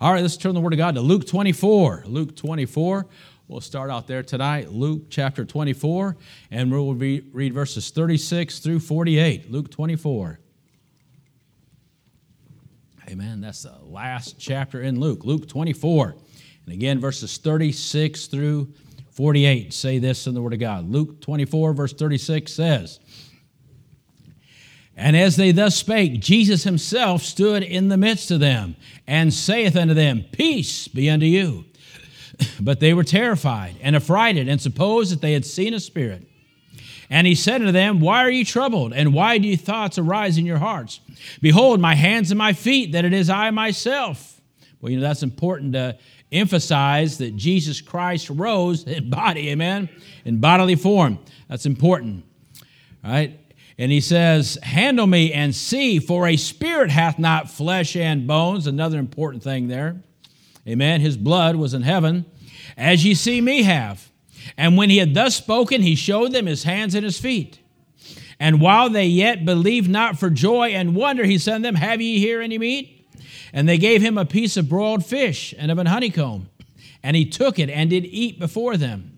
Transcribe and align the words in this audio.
All 0.00 0.12
right, 0.12 0.22
let's 0.22 0.36
turn 0.36 0.54
the 0.54 0.60
Word 0.60 0.72
of 0.72 0.76
God 0.76 0.94
to 0.94 1.00
Luke 1.00 1.26
24. 1.26 2.04
Luke 2.06 2.36
24. 2.36 3.06
We'll 3.48 3.60
start 3.60 3.90
out 3.90 4.06
there 4.06 4.22
tonight, 4.22 4.70
Luke 4.70 5.06
chapter 5.10 5.44
24, 5.44 6.16
and 6.52 6.70
we'll 6.70 6.94
read 6.94 7.52
verses 7.52 7.90
36 7.90 8.60
through 8.60 8.78
48. 8.78 9.50
Luke 9.50 9.68
24. 9.72 10.38
Amen. 13.08 13.40
That's 13.40 13.64
the 13.64 13.74
last 13.82 14.38
chapter 14.38 14.82
in 14.82 15.00
Luke, 15.00 15.24
Luke 15.24 15.48
24. 15.48 16.14
And 16.66 16.72
again, 16.72 17.00
verses 17.00 17.36
36 17.38 18.26
through 18.26 18.72
48 19.10 19.72
say 19.74 19.98
this 19.98 20.28
in 20.28 20.34
the 20.34 20.42
Word 20.42 20.52
of 20.52 20.60
God. 20.60 20.88
Luke 20.88 21.20
24, 21.20 21.72
verse 21.72 21.92
36 21.92 22.52
says, 22.52 23.00
And 24.98 25.16
as 25.16 25.36
they 25.36 25.52
thus 25.52 25.76
spake, 25.76 26.20
Jesus 26.20 26.64
himself 26.64 27.22
stood 27.22 27.62
in 27.62 27.88
the 27.88 27.96
midst 27.96 28.32
of 28.32 28.40
them, 28.40 28.74
and 29.06 29.32
saith 29.32 29.76
unto 29.76 29.94
them, 29.94 30.24
Peace 30.32 30.88
be 30.88 31.08
unto 31.08 31.24
you. 31.24 31.64
But 32.60 32.78
they 32.80 32.94
were 32.94 33.04
terrified 33.04 33.76
and 33.80 33.94
affrighted, 33.94 34.48
and 34.48 34.60
supposed 34.60 35.12
that 35.12 35.20
they 35.20 35.32
had 35.32 35.46
seen 35.46 35.72
a 35.72 35.80
spirit. 35.80 36.28
And 37.08 37.26
he 37.28 37.36
said 37.36 37.60
unto 37.60 37.72
them, 37.72 38.00
Why 38.00 38.24
are 38.24 38.30
ye 38.30 38.42
troubled? 38.42 38.92
And 38.92 39.14
why 39.14 39.38
do 39.38 39.46
ye 39.46 39.54
thoughts 39.54 39.98
arise 39.98 40.36
in 40.36 40.46
your 40.46 40.58
hearts? 40.58 41.00
Behold, 41.40 41.80
my 41.80 41.94
hands 41.94 42.32
and 42.32 42.38
my 42.38 42.52
feet, 42.52 42.92
that 42.92 43.04
it 43.04 43.12
is 43.12 43.30
I 43.30 43.50
myself. 43.50 44.40
Well, 44.80 44.90
you 44.90 44.98
know, 44.98 45.06
that's 45.06 45.22
important 45.22 45.74
to 45.74 45.96
emphasize 46.32 47.18
that 47.18 47.36
Jesus 47.36 47.80
Christ 47.80 48.30
rose 48.30 48.82
in 48.86 49.10
body, 49.10 49.50
amen, 49.50 49.88
in 50.24 50.40
bodily 50.40 50.74
form. 50.74 51.20
That's 51.48 51.66
important, 51.66 52.24
right? 53.04 53.38
And 53.76 53.92
he 53.92 54.00
says, 54.00 54.58
Handle 54.62 55.06
me 55.06 55.32
and 55.32 55.54
see, 55.54 55.98
for 55.98 56.26
a 56.26 56.36
spirit 56.36 56.90
hath 56.90 57.18
not 57.18 57.50
flesh 57.50 57.96
and 57.96 58.26
bones. 58.26 58.66
Another 58.66 58.98
important 58.98 59.42
thing 59.42 59.68
there. 59.68 60.02
Amen. 60.66 61.00
His 61.00 61.16
blood 61.16 61.56
was 61.56 61.74
in 61.74 61.82
heaven, 61.82 62.26
as 62.76 63.04
ye 63.04 63.14
see 63.14 63.40
me 63.40 63.62
have. 63.62 64.10
And 64.56 64.76
when 64.76 64.90
he 64.90 64.98
had 64.98 65.14
thus 65.14 65.36
spoken, 65.36 65.82
he 65.82 65.94
showed 65.94 66.32
them 66.32 66.46
his 66.46 66.64
hands 66.64 66.94
and 66.94 67.04
his 67.04 67.18
feet. 67.18 67.58
And 68.40 68.60
while 68.60 68.88
they 68.88 69.06
yet 69.06 69.44
believed 69.44 69.90
not 69.90 70.18
for 70.18 70.30
joy 70.30 70.68
and 70.68 70.94
wonder, 70.94 71.24
he 71.24 71.38
said 71.38 71.58
to 71.58 71.62
them, 71.62 71.74
Have 71.74 72.00
ye 72.00 72.18
here 72.18 72.40
any 72.40 72.58
meat? 72.58 73.08
And 73.52 73.68
they 73.68 73.78
gave 73.78 74.02
him 74.02 74.18
a 74.18 74.24
piece 74.24 74.56
of 74.56 74.68
broiled 74.68 75.04
fish 75.04 75.54
and 75.58 75.70
of 75.70 75.78
an 75.78 75.86
honeycomb. 75.86 76.48
And 77.02 77.16
he 77.16 77.24
took 77.24 77.58
it 77.58 77.70
and 77.70 77.90
did 77.90 78.04
eat 78.04 78.38
before 78.38 78.76
them. 78.76 79.17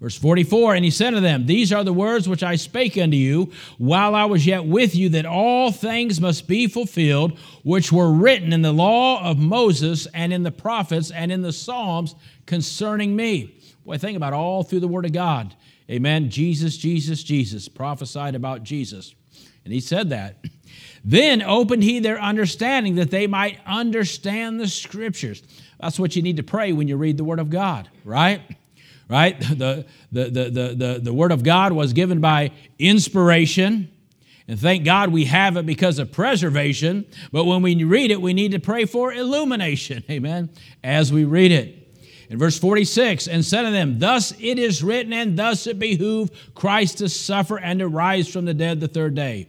Verse 0.00 0.16
44 0.16 0.74
And 0.74 0.84
he 0.84 0.90
said 0.90 1.10
to 1.10 1.20
them, 1.20 1.46
These 1.46 1.72
are 1.72 1.84
the 1.84 1.92
words 1.92 2.28
which 2.28 2.42
I 2.42 2.56
spake 2.56 2.96
unto 2.96 3.16
you 3.16 3.52
while 3.78 4.14
I 4.14 4.24
was 4.24 4.46
yet 4.46 4.64
with 4.64 4.94
you, 4.94 5.10
that 5.10 5.26
all 5.26 5.70
things 5.70 6.20
must 6.20 6.48
be 6.48 6.66
fulfilled, 6.66 7.38
which 7.62 7.92
were 7.92 8.10
written 8.10 8.52
in 8.52 8.62
the 8.62 8.72
law 8.72 9.22
of 9.22 9.38
Moses 9.38 10.06
and 10.14 10.32
in 10.32 10.42
the 10.42 10.50
prophets 10.50 11.10
and 11.10 11.30
in 11.30 11.42
the 11.42 11.52
Psalms 11.52 12.14
concerning 12.46 13.14
me. 13.14 13.58
Boy, 13.84 13.98
think 13.98 14.16
about 14.16 14.32
all 14.32 14.62
through 14.62 14.80
the 14.80 14.88
Word 14.88 15.04
of 15.04 15.12
God. 15.12 15.54
Amen. 15.90 16.30
Jesus, 16.30 16.76
Jesus, 16.76 17.22
Jesus, 17.22 17.68
prophesied 17.68 18.34
about 18.34 18.62
Jesus. 18.62 19.14
And 19.64 19.74
he 19.74 19.80
said 19.80 20.10
that. 20.10 20.44
Then 21.04 21.42
opened 21.42 21.82
he 21.82 21.98
their 21.98 22.20
understanding 22.20 22.96
that 22.96 23.10
they 23.10 23.26
might 23.26 23.58
understand 23.66 24.60
the 24.60 24.68
scriptures. 24.68 25.42
That's 25.80 25.98
what 25.98 26.14
you 26.14 26.22
need 26.22 26.36
to 26.36 26.42
pray 26.42 26.72
when 26.72 26.88
you 26.88 26.96
read 26.96 27.16
the 27.16 27.24
Word 27.24 27.38
of 27.38 27.50
God, 27.50 27.88
right? 28.04 28.42
Right? 29.10 29.36
The, 29.60 29.84
the, 30.12 30.24
the, 30.24 30.74
the, 30.74 31.00
the, 31.02 31.12
Word 31.12 31.32
of 31.32 31.42
God 31.42 31.72
was 31.72 31.92
given 31.92 32.20
by 32.20 32.52
inspiration. 32.78 33.90
And 34.48 34.58
thank 34.58 34.84
God 34.84 35.12
we 35.12 35.26
have 35.26 35.56
it 35.56 35.66
because 35.66 35.98
of 35.98 36.10
preservation. 36.10 37.06
But 37.30 37.44
when 37.44 37.62
we 37.62 37.84
read 37.84 38.10
it, 38.10 38.20
we 38.20 38.32
need 38.32 38.52
to 38.52 38.58
pray 38.58 38.86
for 38.86 39.12
illumination. 39.12 40.02
Amen. 40.10 40.50
As 40.82 41.12
we 41.12 41.24
read 41.24 41.52
it. 41.52 41.76
In 42.28 42.38
verse 42.38 42.58
46, 42.58 43.26
and 43.26 43.44
said 43.44 43.62
to 43.62 43.70
them, 43.70 43.98
Thus 43.98 44.32
it 44.40 44.58
is 44.58 44.82
written, 44.82 45.12
and 45.12 45.36
thus 45.36 45.66
it 45.66 45.78
behooved 45.78 46.32
Christ 46.54 46.98
to 46.98 47.08
suffer 47.08 47.58
and 47.58 47.80
to 47.80 47.88
rise 47.88 48.28
from 48.28 48.44
the 48.44 48.54
dead 48.54 48.80
the 48.80 48.88
third 48.88 49.14
day 49.16 49.48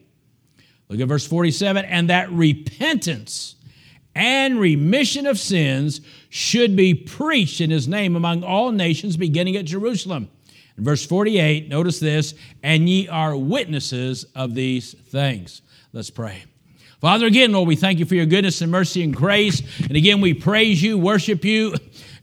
Look 0.91 0.99
at 0.99 1.07
verse 1.07 1.25
47 1.25 1.85
and 1.85 2.09
that 2.09 2.29
repentance 2.33 3.55
and 4.13 4.59
remission 4.59 5.25
of 5.25 5.39
sins 5.39 6.01
should 6.33 6.77
be 6.77 6.93
preached 6.93 7.59
in 7.59 7.69
his 7.69 7.89
name 7.89 8.15
among 8.15 8.41
all 8.41 8.71
nations, 8.71 9.17
beginning 9.17 9.57
at 9.57 9.65
Jerusalem. 9.65 10.29
In 10.77 10.85
verse 10.85 11.05
48, 11.05 11.67
notice 11.67 11.99
this, 11.99 12.33
and 12.63 12.87
ye 12.87 13.09
are 13.09 13.35
witnesses 13.35 14.25
of 14.33 14.55
these 14.55 14.93
things. 14.93 15.61
Let's 15.91 16.09
pray. 16.09 16.45
Father, 17.01 17.25
again, 17.25 17.51
Lord, 17.51 17.67
we 17.67 17.75
thank 17.75 17.99
you 17.99 18.05
for 18.05 18.15
your 18.15 18.25
goodness 18.25 18.61
and 18.61 18.71
mercy 18.71 19.03
and 19.03 19.13
grace. 19.13 19.61
And 19.79 19.97
again, 19.97 20.21
we 20.21 20.33
praise 20.33 20.81
you, 20.81 20.97
worship 20.97 21.43
you. 21.43 21.75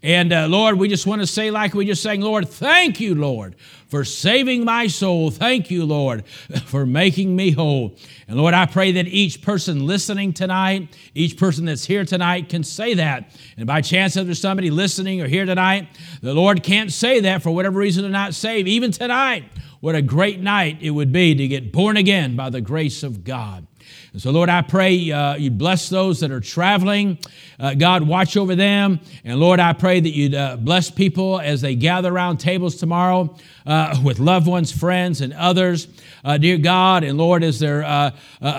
And 0.03 0.33
uh, 0.33 0.47
Lord, 0.47 0.79
we 0.79 0.89
just 0.89 1.07
want 1.07 1.23
to 1.23 1.27
say, 1.27 1.51
like 1.51 1.75
we 1.75 1.85
just 1.85 2.03
sang, 2.03 2.21
Lord, 2.21 2.49
thank 2.49 3.01
you, 3.01 3.17
Lord, 3.17 3.57
for 3.89 4.05
saving 4.05 4.65
my 4.65 4.87
soul. 4.87 5.33
Thank 5.33 5.73
you, 5.73 5.85
Lord, 5.85 6.27
for 6.67 6.87
making 6.87 7.35
me 7.35 7.51
whole. 7.51 7.97
And 8.29 8.37
Lord, 8.37 8.55
I 8.55 8.67
pray 8.67 8.93
that 8.93 9.09
each 9.09 9.43
person 9.43 9.87
listening 9.87 10.33
tonight, 10.33 10.97
each 11.15 11.37
person 11.37 11.65
that's 11.65 11.85
here 11.85 12.05
tonight 12.05 12.49
can 12.49 12.63
say 12.63 12.95
that. 12.95 13.37
And 13.57 13.67
by 13.67 13.81
chance, 13.81 14.17
if 14.17 14.27
there's 14.27 14.41
somebody 14.41 14.71
listening 14.71 15.21
or 15.21 15.27
here 15.27 15.47
tonight, 15.47 15.89
the 16.23 16.35
Lord 16.35 16.63
can't 16.63 16.93
say 16.93 17.21
that 17.21 17.43
for 17.43 17.51
whatever 17.51 17.81
reason 17.81 18.03
they're 18.03 18.13
not 18.13 18.35
saved, 18.35 18.69
even 18.69 18.93
tonight, 18.93 19.45
what 19.81 19.95
a 19.95 20.03
great 20.03 20.41
night 20.41 20.79
it 20.81 20.91
would 20.91 21.13
be 21.13 21.35
to 21.35 21.49
get 21.49 21.73
born 21.73 21.97
again 21.97 22.37
by 22.37 22.51
the 22.51 22.61
grace 22.61 23.03
of 23.03 23.25
God. 23.25 23.68
And 24.13 24.23
so, 24.23 24.31
Lord, 24.31 24.49
I 24.49 24.63
pray 24.63 25.11
uh, 25.11 25.37
you 25.37 25.51
bless 25.51 25.89
those 25.89 26.21
that 26.21 26.31
are 26.31 26.41
traveling. 26.41 27.19
Uh, 27.61 27.75
God, 27.75 28.03
watch 28.03 28.37
over 28.37 28.55
them. 28.55 29.01
And 29.25 29.39
Lord, 29.39 29.61
I 29.61 29.75
pray 29.75 30.01
that 30.01 30.09
you'd 30.11 30.35
uh, 30.35 30.57
bless 30.57 30.91
people 30.91 31.41
as 31.41 31.61
they 31.61 31.75
gather 31.75 32.13
around 32.13 32.39
tables 32.39 32.77
tomorrow 32.77 33.37
uh, 33.67 34.01
with 34.03 34.19
loved 34.19 34.47
ones, 34.47 34.73
friends, 34.73 35.21
and 35.21 35.33
others. 35.35 35.89
Uh, 36.25 36.39
dear 36.39 36.57
God, 36.57 37.05
and 37.05 37.19
Lord, 37.19 37.45
as 37.45 37.59
they're 37.59 37.85
uh, 37.85 38.13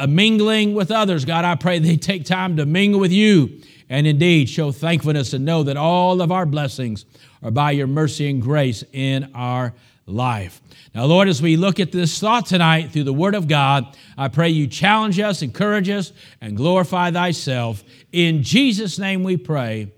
mingling 0.08 0.76
with 0.76 0.92
others, 0.92 1.26
God, 1.26 1.46
I 1.46 1.56
pray 1.56 1.80
they 1.80 1.98
take 2.10 2.26
time 2.26 2.58
to 2.58 2.66
mingle 2.66 3.00
with 3.00 3.12
you 3.12 3.60
and 3.90 4.06
indeed 4.06 4.48
show 4.48 4.72
thankfulness 4.72 5.34
and 5.34 5.44
know 5.44 5.64
that 5.64 5.78
all 5.78 6.22
of 6.22 6.32
our 6.32 6.46
blessings 6.46 7.06
are 7.42 7.52
by 7.52 7.72
your 7.72 7.88
mercy 7.88 8.30
and 8.30 8.42
grace 8.42 8.84
in 8.94 9.32
our 9.34 9.74
life. 10.10 10.62
Now, 10.94 11.06
Lord, 11.06 11.28
as 11.28 11.42
we 11.42 11.56
look 11.56 11.80
at 11.80 11.92
this 11.92 12.20
thought 12.20 12.48
tonight 12.48 12.92
through 12.92 13.04
the 13.04 13.14
Word 13.14 13.36
of 13.36 13.48
God, 13.48 13.96
I 14.18 14.28
pray 14.28 14.50
you 14.50 14.68
challenge 14.68 15.20
us, 15.20 15.42
encourage 15.42 15.90
us, 15.90 16.12
and 16.42 16.58
glorify 16.58 17.12
thyself. 17.12 17.84
In 18.12 18.44
Jesus' 18.44 18.98
name 18.98 19.24
we 19.24 19.38
pray. 19.38 19.92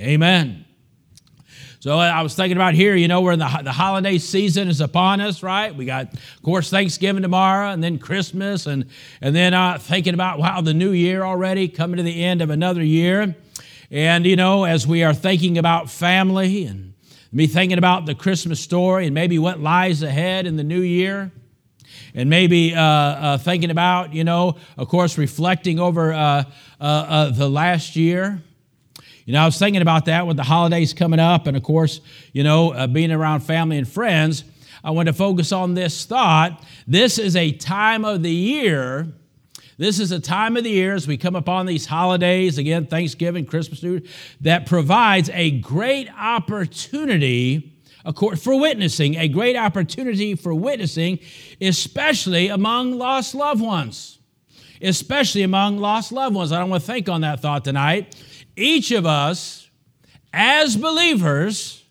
Amen. 0.00 0.64
So 1.78 1.98
I 1.98 2.22
was 2.22 2.34
thinking 2.34 2.56
about 2.56 2.72
here, 2.72 2.96
you 2.96 3.08
know, 3.08 3.20
where 3.20 3.36
the, 3.36 3.60
the 3.62 3.70
holiday 3.70 4.16
season 4.16 4.68
is 4.68 4.80
upon 4.80 5.20
us, 5.20 5.42
right? 5.42 5.74
We 5.74 5.84
got, 5.84 6.14
of 6.14 6.42
course, 6.42 6.70
Thanksgiving 6.70 7.20
tomorrow 7.20 7.70
and 7.70 7.84
then 7.84 7.98
Christmas, 7.98 8.66
and, 8.66 8.86
and 9.20 9.36
then 9.36 9.52
uh, 9.52 9.76
thinking 9.78 10.14
about, 10.14 10.38
wow, 10.38 10.62
the 10.62 10.72
new 10.72 10.92
year 10.92 11.22
already, 11.22 11.68
coming 11.68 11.98
to 11.98 12.02
the 12.02 12.24
end 12.24 12.40
of 12.40 12.48
another 12.48 12.82
year. 12.82 13.36
And, 13.90 14.24
you 14.24 14.34
know, 14.34 14.64
as 14.64 14.86
we 14.86 15.04
are 15.04 15.12
thinking 15.12 15.58
about 15.58 15.90
family 15.90 16.64
and 16.64 16.93
me 17.34 17.48
thinking 17.48 17.78
about 17.78 18.06
the 18.06 18.14
Christmas 18.14 18.60
story 18.60 19.06
and 19.06 19.14
maybe 19.14 19.40
what 19.40 19.58
lies 19.58 20.04
ahead 20.04 20.46
in 20.46 20.56
the 20.56 20.62
new 20.62 20.80
year. 20.80 21.32
And 22.14 22.30
maybe 22.30 22.74
uh, 22.74 22.80
uh, 22.80 23.38
thinking 23.38 23.72
about, 23.72 24.14
you 24.14 24.22
know, 24.22 24.56
of 24.78 24.88
course, 24.88 25.18
reflecting 25.18 25.80
over 25.80 26.12
uh, 26.12 26.44
uh, 26.80 26.84
uh, 26.84 27.30
the 27.30 27.48
last 27.48 27.96
year. 27.96 28.40
You 29.24 29.32
know, 29.32 29.42
I 29.42 29.46
was 29.46 29.58
thinking 29.58 29.82
about 29.82 30.04
that 30.04 30.28
with 30.28 30.36
the 30.36 30.44
holidays 30.44 30.92
coming 30.92 31.18
up, 31.18 31.46
and 31.48 31.56
of 31.56 31.62
course, 31.64 32.00
you 32.32 32.44
know, 32.44 32.72
uh, 32.72 32.86
being 32.86 33.10
around 33.10 33.40
family 33.40 33.78
and 33.78 33.88
friends. 33.88 34.44
I 34.84 34.92
want 34.92 35.08
to 35.08 35.12
focus 35.12 35.50
on 35.50 35.74
this 35.74 36.04
thought. 36.04 36.62
This 36.86 37.18
is 37.18 37.34
a 37.34 37.50
time 37.50 38.04
of 38.04 38.22
the 38.22 38.30
year 38.30 39.08
this 39.76 39.98
is 39.98 40.12
a 40.12 40.20
time 40.20 40.56
of 40.56 40.64
the 40.64 40.70
year 40.70 40.94
as 40.94 41.06
we 41.06 41.16
come 41.16 41.34
upon 41.34 41.66
these 41.66 41.86
holidays, 41.86 42.58
again, 42.58 42.86
Thanksgiving, 42.86 43.44
Christmas, 43.46 44.02
that 44.40 44.66
provides 44.66 45.30
a 45.32 45.52
great 45.52 46.08
opportunity 46.16 47.72
for 48.36 48.60
witnessing, 48.60 49.16
a 49.16 49.28
great 49.28 49.56
opportunity 49.56 50.34
for 50.34 50.54
witnessing, 50.54 51.18
especially 51.60 52.48
among 52.48 52.92
lost 52.98 53.34
loved 53.34 53.60
ones. 53.60 54.18
Especially 54.82 55.42
among 55.42 55.78
lost 55.78 56.12
loved 56.12 56.34
ones. 56.36 56.52
I 56.52 56.58
don't 56.58 56.68
want 56.68 56.82
to 56.82 56.86
think 56.86 57.08
on 57.08 57.22
that 57.22 57.40
thought 57.40 57.64
tonight. 57.64 58.14
Each 58.56 58.90
of 58.90 59.06
us, 59.06 59.70
as 60.32 60.76
believers, 60.76 61.84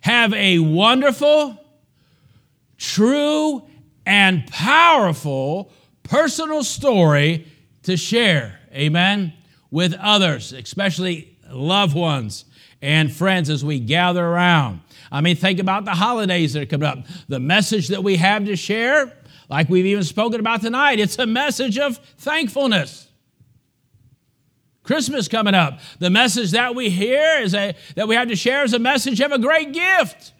have 0.00 0.32
a 0.34 0.58
wonderful, 0.58 1.62
true, 2.76 3.62
and 4.04 4.46
powerful 4.48 5.70
personal 6.08 6.64
story 6.64 7.46
to 7.82 7.96
share, 7.96 8.58
amen, 8.72 9.32
with 9.70 9.94
others, 9.94 10.52
especially 10.52 11.36
loved 11.50 11.94
ones 11.94 12.44
and 12.80 13.12
friends 13.12 13.50
as 13.50 13.64
we 13.64 13.78
gather 13.78 14.24
around. 14.24 14.80
I 15.10 15.20
mean, 15.20 15.36
think 15.36 15.58
about 15.58 15.84
the 15.84 15.92
holidays 15.92 16.52
that 16.52 16.62
are 16.62 16.66
coming 16.66 16.88
up. 16.88 16.98
The 17.28 17.40
message 17.40 17.88
that 17.88 18.02
we 18.02 18.16
have 18.16 18.44
to 18.46 18.56
share, 18.56 19.12
like 19.48 19.68
we've 19.68 19.86
even 19.86 20.04
spoken 20.04 20.40
about 20.40 20.60
tonight, 20.60 21.00
it's 21.00 21.18
a 21.18 21.26
message 21.26 21.78
of 21.78 21.96
thankfulness. 22.18 23.08
Christmas 24.82 25.28
coming 25.28 25.54
up. 25.54 25.80
The 25.98 26.08
message 26.08 26.52
that 26.52 26.74
we 26.74 26.88
hear 26.88 27.40
is 27.40 27.54
a, 27.54 27.74
that 27.94 28.08
we 28.08 28.14
have 28.14 28.28
to 28.28 28.36
share 28.36 28.64
is 28.64 28.72
a 28.72 28.78
message 28.78 29.20
of 29.20 29.32
a 29.32 29.38
great 29.38 29.72
gift. 29.72 30.32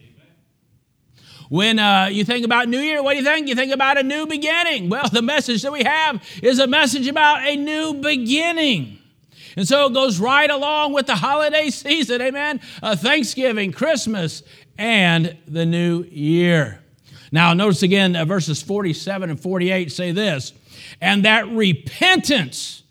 When 1.48 1.78
uh, 1.78 2.08
you 2.10 2.24
think 2.24 2.44
about 2.44 2.68
New 2.68 2.78
Year, 2.78 3.02
what 3.02 3.12
do 3.12 3.18
you 3.18 3.24
think? 3.24 3.48
You 3.48 3.54
think 3.54 3.72
about 3.72 3.98
a 3.98 4.02
new 4.02 4.26
beginning. 4.26 4.88
Well, 4.88 5.08
the 5.12 5.22
message 5.22 5.62
that 5.62 5.72
we 5.72 5.84
have 5.84 6.22
is 6.42 6.58
a 6.58 6.66
message 6.66 7.08
about 7.08 7.46
a 7.46 7.56
new 7.56 7.94
beginning. 7.94 8.98
And 9.56 9.66
so 9.66 9.86
it 9.86 9.94
goes 9.94 10.20
right 10.20 10.50
along 10.50 10.92
with 10.92 11.06
the 11.06 11.16
holiday 11.16 11.70
season, 11.70 12.20
amen? 12.20 12.60
Uh, 12.82 12.96
Thanksgiving, 12.96 13.72
Christmas, 13.72 14.42
and 14.76 15.36
the 15.46 15.66
new 15.66 16.04
year. 16.04 16.80
Now, 17.32 17.52
notice 17.54 17.82
again 17.82 18.16
uh, 18.16 18.24
verses 18.24 18.62
47 18.62 19.30
and 19.30 19.40
48 19.40 19.92
say 19.92 20.12
this 20.12 20.52
and 21.00 21.24
that 21.24 21.48
repentance 21.48 22.82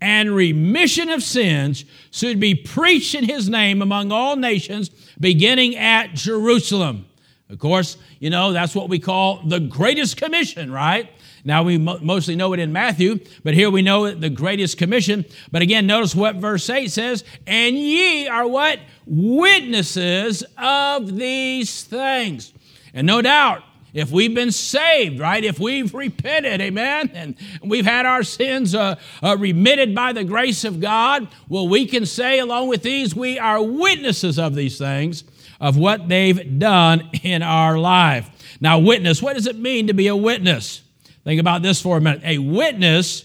and 0.00 0.34
remission 0.34 1.08
of 1.08 1.22
sins 1.22 1.84
should 2.10 2.38
be 2.38 2.54
preached 2.54 3.14
in 3.14 3.24
his 3.24 3.48
name 3.48 3.80
among 3.80 4.12
all 4.12 4.36
nations, 4.36 4.90
beginning 5.18 5.76
at 5.76 6.14
Jerusalem. 6.14 7.06
Of 7.48 7.60
course, 7.60 7.96
you 8.18 8.28
know, 8.28 8.52
that's 8.52 8.74
what 8.74 8.88
we 8.88 8.98
call 8.98 9.40
the 9.46 9.60
greatest 9.60 10.16
commission, 10.16 10.72
right? 10.72 11.08
Now 11.44 11.62
we 11.62 11.78
mo- 11.78 12.00
mostly 12.02 12.34
know 12.34 12.52
it 12.54 12.58
in 12.58 12.72
Matthew, 12.72 13.20
but 13.44 13.54
here 13.54 13.70
we 13.70 13.82
know 13.82 14.06
it, 14.06 14.20
the 14.20 14.30
greatest 14.30 14.78
commission. 14.78 15.24
But 15.52 15.62
again, 15.62 15.86
notice 15.86 16.12
what 16.12 16.36
verse 16.36 16.68
8 16.68 16.90
says, 16.90 17.22
and 17.46 17.76
ye 17.76 18.26
are 18.26 18.48
what? 18.48 18.80
Witnesses 19.06 20.42
of 20.58 21.14
these 21.14 21.84
things. 21.84 22.52
And 22.92 23.06
no 23.06 23.22
doubt, 23.22 23.62
if 23.94 24.10
we've 24.10 24.34
been 24.34 24.50
saved, 24.50 25.20
right? 25.20 25.44
If 25.44 25.60
we've 25.60 25.94
repented, 25.94 26.60
amen, 26.60 27.12
and 27.14 27.36
we've 27.62 27.86
had 27.86 28.06
our 28.06 28.24
sins 28.24 28.74
uh, 28.74 28.96
uh, 29.22 29.36
remitted 29.38 29.94
by 29.94 30.12
the 30.12 30.24
grace 30.24 30.64
of 30.64 30.80
God, 30.80 31.28
well, 31.48 31.68
we 31.68 31.86
can 31.86 32.06
say, 32.06 32.40
along 32.40 32.66
with 32.68 32.82
these, 32.82 33.14
we 33.14 33.38
are 33.38 33.62
witnesses 33.62 34.36
of 34.36 34.56
these 34.56 34.78
things 34.78 35.22
of 35.60 35.76
what 35.76 36.08
they've 36.08 36.58
done 36.58 37.10
in 37.22 37.42
our 37.42 37.78
life. 37.78 38.28
Now, 38.60 38.78
witness, 38.78 39.22
what 39.22 39.34
does 39.34 39.46
it 39.46 39.56
mean 39.56 39.86
to 39.88 39.94
be 39.94 40.06
a 40.08 40.16
witness? 40.16 40.82
Think 41.24 41.40
about 41.40 41.62
this 41.62 41.80
for 41.80 41.96
a 41.96 42.00
minute. 42.00 42.22
A 42.24 42.38
witness 42.38 43.24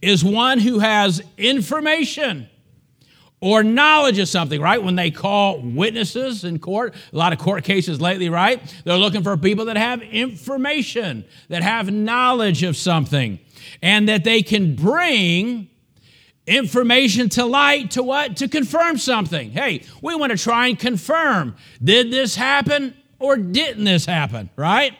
is 0.00 0.24
one 0.24 0.58
who 0.58 0.78
has 0.78 1.22
information 1.36 2.48
or 3.40 3.62
knowledge 3.62 4.18
of 4.18 4.28
something, 4.28 4.60
right? 4.60 4.82
When 4.82 4.96
they 4.96 5.10
call 5.10 5.60
witnesses 5.62 6.44
in 6.44 6.58
court, 6.58 6.94
a 7.12 7.16
lot 7.16 7.32
of 7.32 7.38
court 7.38 7.64
cases 7.64 8.00
lately, 8.00 8.28
right? 8.28 8.62
They're 8.84 8.98
looking 8.98 9.22
for 9.22 9.36
people 9.36 9.64
that 9.66 9.76
have 9.76 10.02
information, 10.02 11.24
that 11.48 11.62
have 11.62 11.90
knowledge 11.90 12.62
of 12.62 12.76
something, 12.76 13.38
and 13.82 14.08
that 14.08 14.24
they 14.24 14.42
can 14.42 14.76
bring 14.76 15.69
information 16.46 17.28
to 17.30 17.44
light 17.44 17.92
to 17.92 18.02
what? 18.02 18.36
To 18.38 18.48
confirm 18.48 18.98
something. 18.98 19.50
Hey, 19.50 19.84
we 20.02 20.14
want 20.14 20.32
to 20.32 20.38
try 20.38 20.68
and 20.68 20.78
confirm 20.78 21.56
did 21.82 22.10
this 22.10 22.36
happen 22.36 22.94
or 23.18 23.36
didn't 23.36 23.84
this 23.84 24.06
happen, 24.06 24.50
right? 24.56 24.94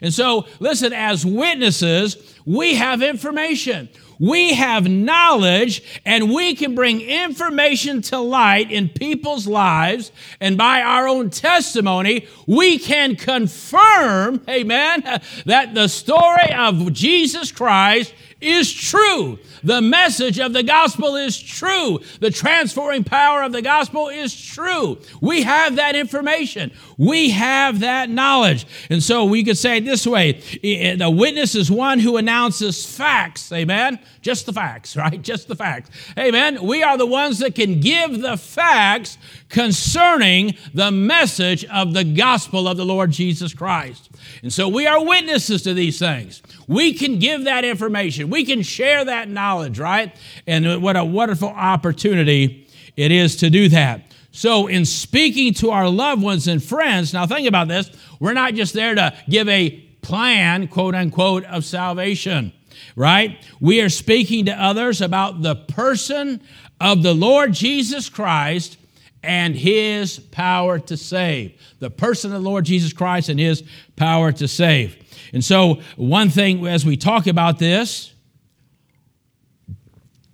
And 0.00 0.12
so, 0.12 0.46
listen, 0.60 0.92
as 0.92 1.24
witnesses, 1.26 2.36
we 2.44 2.74
have 2.74 3.02
information. 3.02 3.88
We 4.18 4.54
have 4.54 4.88
knowledge 4.88 6.00
and 6.04 6.32
we 6.32 6.54
can 6.54 6.76
bring 6.76 7.00
information 7.00 8.02
to 8.02 8.18
light 8.18 8.70
in 8.70 8.88
people's 8.88 9.48
lives. 9.48 10.12
And 10.40 10.56
by 10.56 10.80
our 10.80 11.08
own 11.08 11.30
testimony, 11.30 12.28
we 12.46 12.78
can 12.78 13.16
confirm, 13.16 14.40
amen, 14.48 15.02
that 15.46 15.74
the 15.74 15.88
story 15.88 16.52
of 16.54 16.92
Jesus 16.92 17.50
Christ 17.50 18.14
is 18.40 18.72
true. 18.72 19.38
The 19.62 19.80
message 19.80 20.38
of 20.38 20.52
the 20.52 20.62
gospel 20.62 21.16
is 21.16 21.40
true. 21.40 22.00
The 22.20 22.30
transforming 22.30 23.04
power 23.04 23.42
of 23.42 23.52
the 23.52 23.62
gospel 23.62 24.08
is 24.08 24.34
true. 24.34 24.98
We 25.20 25.42
have 25.42 25.76
that 25.76 25.94
information. 25.94 26.72
We 26.98 27.30
have 27.30 27.80
that 27.80 28.10
knowledge. 28.10 28.66
And 28.90 29.02
so 29.02 29.24
we 29.24 29.44
could 29.44 29.58
say 29.58 29.78
it 29.78 29.84
this 29.84 30.06
way 30.06 30.32
the 30.62 31.10
witness 31.10 31.54
is 31.54 31.70
one 31.70 31.98
who 31.98 32.16
announces 32.16 32.84
facts. 32.84 33.52
Amen? 33.52 33.98
Just 34.20 34.46
the 34.46 34.52
facts, 34.52 34.96
right? 34.96 35.20
Just 35.20 35.48
the 35.48 35.56
facts. 35.56 35.90
Amen? 36.18 36.62
We 36.62 36.82
are 36.82 36.96
the 36.96 37.06
ones 37.06 37.38
that 37.40 37.54
can 37.54 37.80
give 37.80 38.20
the 38.20 38.36
facts 38.36 39.18
concerning 39.48 40.56
the 40.72 40.90
message 40.90 41.64
of 41.66 41.92
the 41.92 42.04
gospel 42.04 42.66
of 42.66 42.76
the 42.76 42.84
Lord 42.84 43.10
Jesus 43.10 43.52
Christ. 43.52 44.10
And 44.42 44.52
so 44.52 44.68
we 44.68 44.86
are 44.86 45.04
witnesses 45.04 45.62
to 45.62 45.74
these 45.74 45.98
things. 45.98 46.42
We 46.66 46.94
can 46.94 47.18
give 47.18 47.44
that 47.44 47.64
information, 47.64 48.30
we 48.30 48.44
can 48.44 48.62
share 48.62 49.04
that 49.04 49.28
knowledge, 49.28 49.51
right? 49.78 50.14
And 50.46 50.82
what 50.82 50.96
a 50.96 51.04
wonderful 51.04 51.48
opportunity 51.48 52.68
it 52.96 53.10
is 53.10 53.36
to 53.36 53.50
do 53.50 53.68
that. 53.70 54.02
So, 54.34 54.66
in 54.66 54.86
speaking 54.86 55.52
to 55.54 55.70
our 55.70 55.88
loved 55.88 56.22
ones 56.22 56.48
and 56.48 56.62
friends, 56.62 57.12
now 57.12 57.26
think 57.26 57.46
about 57.46 57.68
this, 57.68 57.90
we're 58.18 58.32
not 58.32 58.54
just 58.54 58.72
there 58.72 58.94
to 58.94 59.14
give 59.28 59.46
a 59.48 59.70
plan, 60.00 60.68
quote 60.68 60.94
unquote, 60.94 61.44
of 61.44 61.66
salvation, 61.66 62.52
right? 62.96 63.44
We 63.60 63.82
are 63.82 63.90
speaking 63.90 64.46
to 64.46 64.52
others 64.52 65.02
about 65.02 65.42
the 65.42 65.54
person 65.54 66.40
of 66.80 67.02
the 67.02 67.14
Lord 67.14 67.52
Jesus 67.52 68.08
Christ 68.08 68.78
and 69.22 69.54
his 69.54 70.18
power 70.18 70.78
to 70.78 70.96
save. 70.96 71.60
The 71.78 71.90
person 71.90 72.32
of 72.32 72.42
the 72.42 72.48
Lord 72.48 72.64
Jesus 72.64 72.92
Christ 72.92 73.28
and 73.28 73.38
his 73.38 73.62
power 73.96 74.32
to 74.32 74.48
save. 74.48 74.96
And 75.32 75.44
so, 75.44 75.80
one 75.96 76.30
thing 76.30 76.66
as 76.66 76.84
we 76.84 76.96
talk 76.96 77.26
about 77.26 77.58
this, 77.58 78.11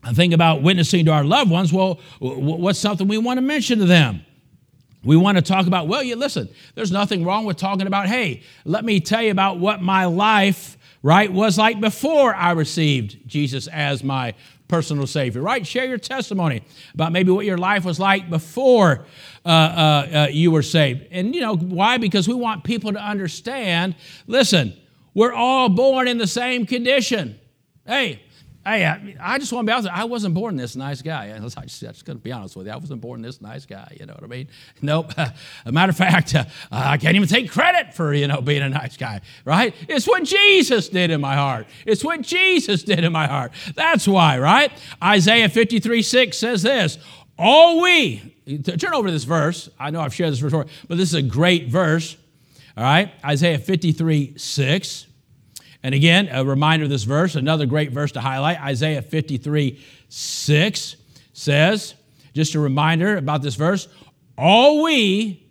I 0.09 0.15
think 0.15 0.33
about 0.33 0.63
witnessing 0.63 1.05
to 1.05 1.13
our 1.13 1.23
loved 1.23 1.51
ones. 1.51 1.71
Well, 1.71 2.01
what's 2.19 2.79
something 2.79 3.09
we 3.09 3.19
want 3.19 3.37
to 3.37 3.43
mention 3.43 3.79
to 3.81 3.85
them? 3.85 4.25
We 5.05 5.19
want 5.19 5.37
to 5.37 5.43
talk 5.43 5.67
about, 5.67 5.87
well, 5.87 6.03
you 6.03 6.17
listen, 6.17 6.49
there's 6.75 6.91
nothing 6.91 7.27
wrong 7.27 7.45
with 7.45 7.59
talking 7.59 7.87
about, 7.87 8.07
hey, 8.07 8.43
let 8.65 8.87
me 8.87 9.01
tell 9.01 9.23
you 9.23 9.31
about 9.31 9.59
what 9.59 9.83
my 9.83 10.07
life, 10.07 10.79
right, 11.03 11.31
was 11.31 11.59
like 11.59 11.79
before 11.79 12.35
I 12.35 12.53
received 12.53 13.19
Jesus 13.29 13.67
as 13.67 14.03
my 14.03 14.35
personal 14.67 15.07
Savior, 15.07 15.43
right? 15.43 15.67
Share 15.67 15.85
your 15.85 15.99
testimony 15.99 16.63
about 16.95 17.13
maybe 17.13 17.31
what 17.31 17.45
your 17.45 17.59
life 17.59 17.85
was 17.85 18.01
like 18.01 18.31
before 18.31 19.05
uh, 19.45 19.49
uh, 19.49 19.51
uh, 19.51 20.29
you 20.31 20.51
were 20.51 20.63
saved. 20.63 21.07
And 21.11 21.35
you 21.35 21.43
know, 21.43 21.55
why? 21.55 21.99
Because 21.99 22.27
we 22.27 22.35
want 22.35 22.65
people 22.65 22.95
to 22.95 22.99
understand 22.99 23.95
listen, 24.27 24.75
we're 25.13 25.35
all 25.35 25.69
born 25.69 26.09
in 26.09 26.17
the 26.17 26.27
same 26.27 26.65
condition. 26.65 27.39
Hey, 27.87 28.23
Hey, 28.69 28.85
I, 28.85 29.17
I, 29.19 29.38
just 29.38 29.50
want 29.50 29.67
to 29.67 29.70
be 29.70 29.73
honest. 29.73 29.88
I 29.91 30.05
wasn't 30.05 30.35
born 30.35 30.56
this 30.56 30.76
nice 30.76 31.00
guy. 31.00 31.31
I 31.37 31.41
was 31.41 31.55
just, 31.55 31.81
just 31.81 32.05
going 32.05 32.19
to 32.19 32.23
be 32.23 32.32
honest 32.32 32.55
with 32.55 32.67
you. 32.67 32.73
I 32.75 32.76
wasn't 32.76 33.00
born 33.00 33.23
this 33.23 33.41
nice 33.41 33.65
guy. 33.65 33.97
You 33.99 34.05
know 34.05 34.12
what 34.12 34.23
I 34.23 34.26
mean? 34.26 34.49
Nope. 34.82 35.14
a 35.64 35.73
matter 35.73 35.88
of 35.88 35.97
fact, 35.97 36.35
uh, 36.35 36.45
I 36.71 36.99
can't 36.99 37.16
even 37.16 37.28
take 37.28 37.50
credit 37.50 37.95
for 37.95 38.12
you 38.12 38.28
know 38.28 38.43
being 38.43 38.61
a 38.61 38.69
nice 38.69 38.99
guy. 38.99 39.23
Right? 39.47 39.75
It's 39.88 40.07
what 40.07 40.25
Jesus 40.25 40.90
did 40.90 41.11
in 41.11 41.19
my 41.19 41.35
heart. 41.35 41.66
It's 41.87 42.04
what 42.04 42.21
Jesus 42.21 42.83
did 42.83 43.04
in 43.04 43.12
my 43.12 43.26
heart. 43.26 43.52
That's 43.75 44.07
why. 44.07 44.38
Right? 44.38 44.71
Isaiah 45.02 45.49
53 45.49 46.02
6 46.02 46.37
says 46.37 46.62
this: 46.62 46.99
All 47.38 47.81
we 47.81 48.35
turn 48.62 48.93
over 48.93 49.09
to 49.09 49.12
this 49.12 49.25
verse. 49.25 49.71
I 49.78 49.88
know 49.90 50.02
I've 50.02 50.14
shared 50.14 50.33
this 50.33 50.43
before, 50.43 50.66
but 50.88 50.99
this 50.99 51.09
is 51.09 51.14
a 51.14 51.23
great 51.23 51.69
verse. 51.69 52.19
All 52.76 52.85
right, 52.85 53.11
Isaiah 53.25 53.59
53 53.59 54.35
6. 54.37 55.07
And 55.82 55.94
again, 55.94 56.28
a 56.32 56.44
reminder 56.44 56.85
of 56.85 56.90
this 56.90 57.04
verse, 57.04 57.35
another 57.35 57.66
great 57.66 57.92
verse 57.92 58.12
to 58.12 58.20
highlight 58.20 58.61
Isaiah 58.61 59.02
53 59.02 59.85
6 60.08 60.97
says, 61.32 61.94
just 62.35 62.54
a 62.54 62.61
reminder 62.61 63.16
about 63.16 63.42
this 63.42 63.54
verse, 63.54 63.88
all 64.37 64.82
we 64.82 65.47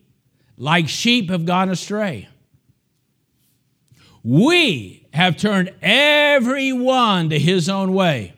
like 0.58 0.90
sheep 0.90 1.30
have 1.30 1.46
gone 1.46 1.70
astray. 1.70 2.28
We 4.24 5.08
have 5.14 5.38
turned 5.38 5.74
every 5.82 6.74
one 6.74 7.30
to 7.30 7.40
his 7.40 7.70
own 7.70 7.94
way. 7.94 8.34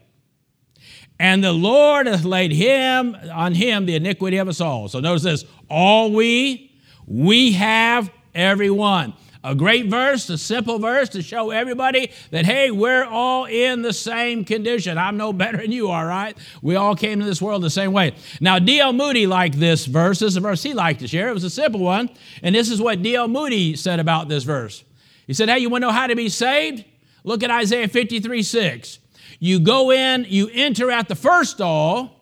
And 1.19 1.43
the 1.43 1.51
Lord 1.51 2.07
hath 2.07 2.23
laid 2.23 2.51
him 2.51 3.15
on 3.33 3.53
him 3.53 3.85
the 3.85 3.95
iniquity 3.95 4.37
of 4.37 4.47
us 4.47 4.61
all. 4.61 4.87
So 4.87 4.99
notice 4.99 5.23
this 5.23 5.45
all 5.69 6.11
we, 6.11 6.71
we 7.05 7.53
have 7.53 8.09
everyone. 8.33 9.13
A 9.41 9.55
great 9.55 9.85
verse, 9.85 10.29
a 10.29 10.37
simple 10.37 10.79
verse 10.79 11.07
to 11.09 11.21
show 11.21 11.51
everybody 11.51 12.11
that, 12.31 12.45
hey, 12.45 12.71
we're 12.71 13.05
all 13.05 13.45
in 13.45 13.81
the 13.81 13.93
same 13.93 14.43
condition. 14.43 14.97
I'm 14.97 15.15
no 15.15 15.31
better 15.31 15.59
than 15.59 15.71
you 15.71 15.89
are, 15.89 16.05
right? 16.05 16.37
We 16.61 16.75
all 16.75 16.93
came 16.93 17.19
to 17.19 17.25
this 17.25 17.41
world 17.41 17.63
the 17.63 17.69
same 17.69 17.93
way. 17.93 18.15
Now, 18.41 18.59
D.L. 18.59 18.91
Moody 18.91 19.27
liked 19.27 19.57
this 19.57 19.85
verse. 19.85 20.19
This 20.19 20.31
is 20.31 20.37
a 20.37 20.41
verse 20.41 20.61
he 20.61 20.73
liked 20.73 20.99
to 20.99 21.07
share. 21.07 21.29
It 21.29 21.33
was 21.33 21.45
a 21.45 21.49
simple 21.49 21.79
one. 21.79 22.09
And 22.43 22.53
this 22.53 22.69
is 22.69 22.81
what 22.81 23.01
D.L. 23.01 23.29
Moody 23.29 23.77
said 23.77 24.01
about 24.01 24.27
this 24.27 24.43
verse. 24.43 24.83
He 25.25 25.33
said, 25.33 25.47
hey, 25.47 25.59
you 25.59 25.69
want 25.69 25.83
to 25.83 25.87
know 25.87 25.93
how 25.93 26.07
to 26.07 26.17
be 26.17 26.27
saved? 26.27 26.83
Look 27.23 27.41
at 27.41 27.49
Isaiah 27.49 27.87
53 27.87 28.43
6. 28.43 28.99
You 29.39 29.61
go 29.61 29.91
in, 29.91 30.25
you 30.27 30.49
enter 30.51 30.91
at 30.91 31.07
the 31.07 31.15
first 31.15 31.51
stall, 31.51 32.18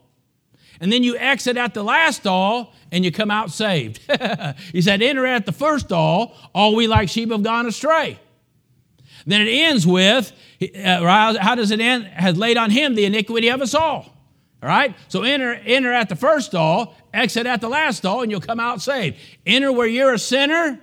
and 0.79 0.91
then 0.91 1.03
you 1.03 1.17
exit 1.17 1.57
at 1.57 1.74
the 1.74 1.84
last 1.84 2.17
stall, 2.17 2.74
and 2.91 3.03
you 3.03 3.12
come 3.12 3.31
out 3.31 3.51
saved. 3.51 4.00
he 4.72 4.81
said, 4.81 5.01
Enter 5.01 5.25
at 5.25 5.46
the 5.46 5.51
first 5.51 5.88
stall, 5.88 6.36
all 6.53 6.75
we 6.75 6.88
like 6.88 7.10
sheep 7.10 7.31
have 7.31 7.43
gone 7.43 7.65
astray. 7.65 8.19
Then 9.25 9.41
it 9.41 9.50
ends 9.50 9.86
with, 9.86 10.31
uh, 10.62 11.38
how 11.38 11.55
does 11.55 11.72
it 11.72 11.81
end? 11.81 12.05
Has 12.05 12.38
laid 12.38 12.57
on 12.57 12.72
him 12.72 12.96
the 12.96 13.05
iniquity 13.05 13.50
of 13.50 13.62
us 13.62 13.74
all. 13.74 14.13
All 14.63 14.69
right? 14.69 14.96
So 15.10 15.24
enter, 15.24 15.53
enter 15.53 15.91
at 15.91 16.10
the 16.10 16.15
first 16.15 16.48
stall, 16.48 16.96
exit 17.13 17.46
at 17.46 17.62
the 17.62 17.67
last 17.67 17.98
stall, 17.98 18.22
and 18.22 18.31
you'll 18.31 18.41
come 18.41 18.60
out 18.60 18.81
saved. 18.81 19.17
Enter 19.46 19.72
where 19.72 19.88
you're 19.88 20.13
a 20.13 20.19
sinner, 20.19 20.79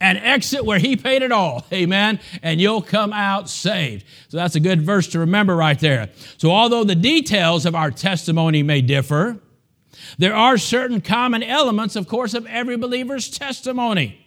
and 0.00 0.18
exit 0.18 0.64
where 0.64 0.78
he 0.78 0.96
paid 0.96 1.22
it 1.22 1.32
all. 1.32 1.64
Amen. 1.72 2.20
And 2.42 2.60
you'll 2.60 2.82
come 2.82 3.12
out 3.12 3.48
saved. 3.48 4.04
So 4.28 4.36
that's 4.36 4.54
a 4.54 4.60
good 4.60 4.82
verse 4.82 5.08
to 5.08 5.20
remember 5.20 5.56
right 5.56 5.78
there. 5.78 6.10
So, 6.38 6.50
although 6.50 6.84
the 6.84 6.94
details 6.94 7.66
of 7.66 7.74
our 7.74 7.90
testimony 7.90 8.62
may 8.62 8.80
differ, 8.80 9.38
there 10.18 10.34
are 10.34 10.58
certain 10.58 11.00
common 11.00 11.42
elements, 11.42 11.96
of 11.96 12.08
course, 12.08 12.34
of 12.34 12.46
every 12.46 12.76
believer's 12.76 13.30
testimony. 13.30 14.20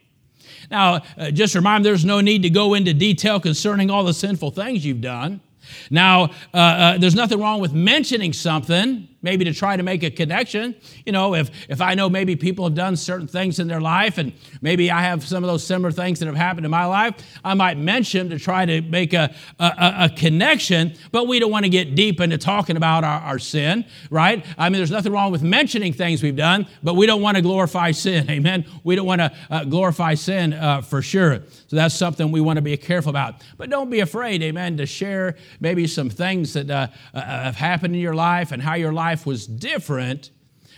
Now, 0.70 1.02
uh, 1.18 1.32
just 1.32 1.56
remember 1.56 1.84
there's 1.84 2.06
no 2.06 2.22
need 2.22 2.44
to 2.44 2.50
go 2.50 2.74
into 2.74 2.94
detail 2.94 3.40
concerning 3.40 3.90
all 3.90 4.04
the 4.04 4.14
sinful 4.14 4.52
things 4.52 4.86
you've 4.86 5.02
done. 5.02 5.42
Now, 5.90 6.32
uh, 6.54 6.58
uh, 6.58 6.98
there's 6.98 7.16
nothing 7.16 7.40
wrong 7.40 7.60
with 7.60 7.74
mentioning 7.74 8.34
something 8.34 9.08
maybe 9.22 9.46
to 9.46 9.54
try 9.54 9.76
to 9.76 9.84
make 9.84 10.04
a 10.04 10.12
connection. 10.12 10.76
You 11.06 11.12
know, 11.12 11.34
if, 11.36 11.50
if 11.70 11.82
I 11.82 11.96
know 11.96 12.10
maybe 12.10 12.36
people 12.36 12.66
have 12.66 12.76
done 12.76 12.96
certain 12.96 13.28
things 13.28 13.60
in 13.60 13.68
their 13.68 13.82
life 13.82 14.18
and 14.18 14.34
maybe 14.62 14.92
I 14.92 15.02
have 15.02 15.24
some 15.26 15.44
of 15.44 15.48
those 15.48 15.64
similar 15.64 15.92
things 15.92 16.20
that 16.20 16.28
have 16.28 16.36
happened 16.36 16.66
in 16.66 16.72
my 16.72 16.86
life, 16.86 17.16
I 17.44 17.54
might 17.54 17.78
mention 17.78 18.30
to 18.30 18.40
try 18.40 18.66
to 18.66 18.82
make 18.82 19.14
a, 19.14 19.34
a, 19.60 19.94
a 20.06 20.10
connection, 20.16 20.94
but 21.12 21.28
we 21.28 21.40
don't 21.40 21.52
want 21.52 21.66
to 21.66 21.70
get 21.70 21.96
deep 21.96 22.22
into 22.22 22.38
talking 22.38 22.78
about 22.78 23.04
our, 23.04 23.20
our 23.22 23.40
sin, 23.40 23.86
right? 24.10 24.46
I 24.58 24.70
mean, 24.70 24.80
there's 24.80 24.92
nothing 24.92 25.12
wrong 25.12 25.32
with 25.32 25.42
mentioning 25.42 25.94
things 25.94 26.22
we've 26.22 26.36
done, 26.36 26.68
but 26.84 26.94
we 26.94 27.06
don't 27.06 27.22
want 27.22 27.38
to 27.38 27.42
glorify 27.42 27.92
sin, 27.92 28.30
amen? 28.30 28.66
We 28.84 28.96
don't 28.96 29.08
want 29.08 29.22
to 29.22 29.34
uh, 29.50 29.64
glorify 29.64 30.14
sin 30.14 30.54
uh, 30.54 30.82
for 30.82 31.02
sure. 31.02 31.42
So 31.68 31.76
that's 31.76 31.96
something 31.96 32.32
we 32.32 32.42
want 32.42 32.58
to 32.58 32.62
be 32.62 32.78
careful 32.78 33.10
about. 33.10 33.36
But 33.58 33.70
don't 33.70 33.90
be 33.90 34.00
afraid, 34.00 34.42
amen, 34.44 34.78
to 34.78 34.86
share 34.86 35.36
maybe 35.60 35.88
some 35.88 36.10
things 36.10 36.54
that 36.54 36.70
uh, 36.70 36.88
uh 37.14 37.22
have 37.22 37.56
happened 37.56 37.96
in 37.96 38.02
your 38.02 38.14
life 38.14 38.52
and 38.52 38.62
how 38.62 38.76
your 38.76 38.94
life 38.94 39.07
life 39.08 39.26
was 39.26 39.48
different 39.48 40.32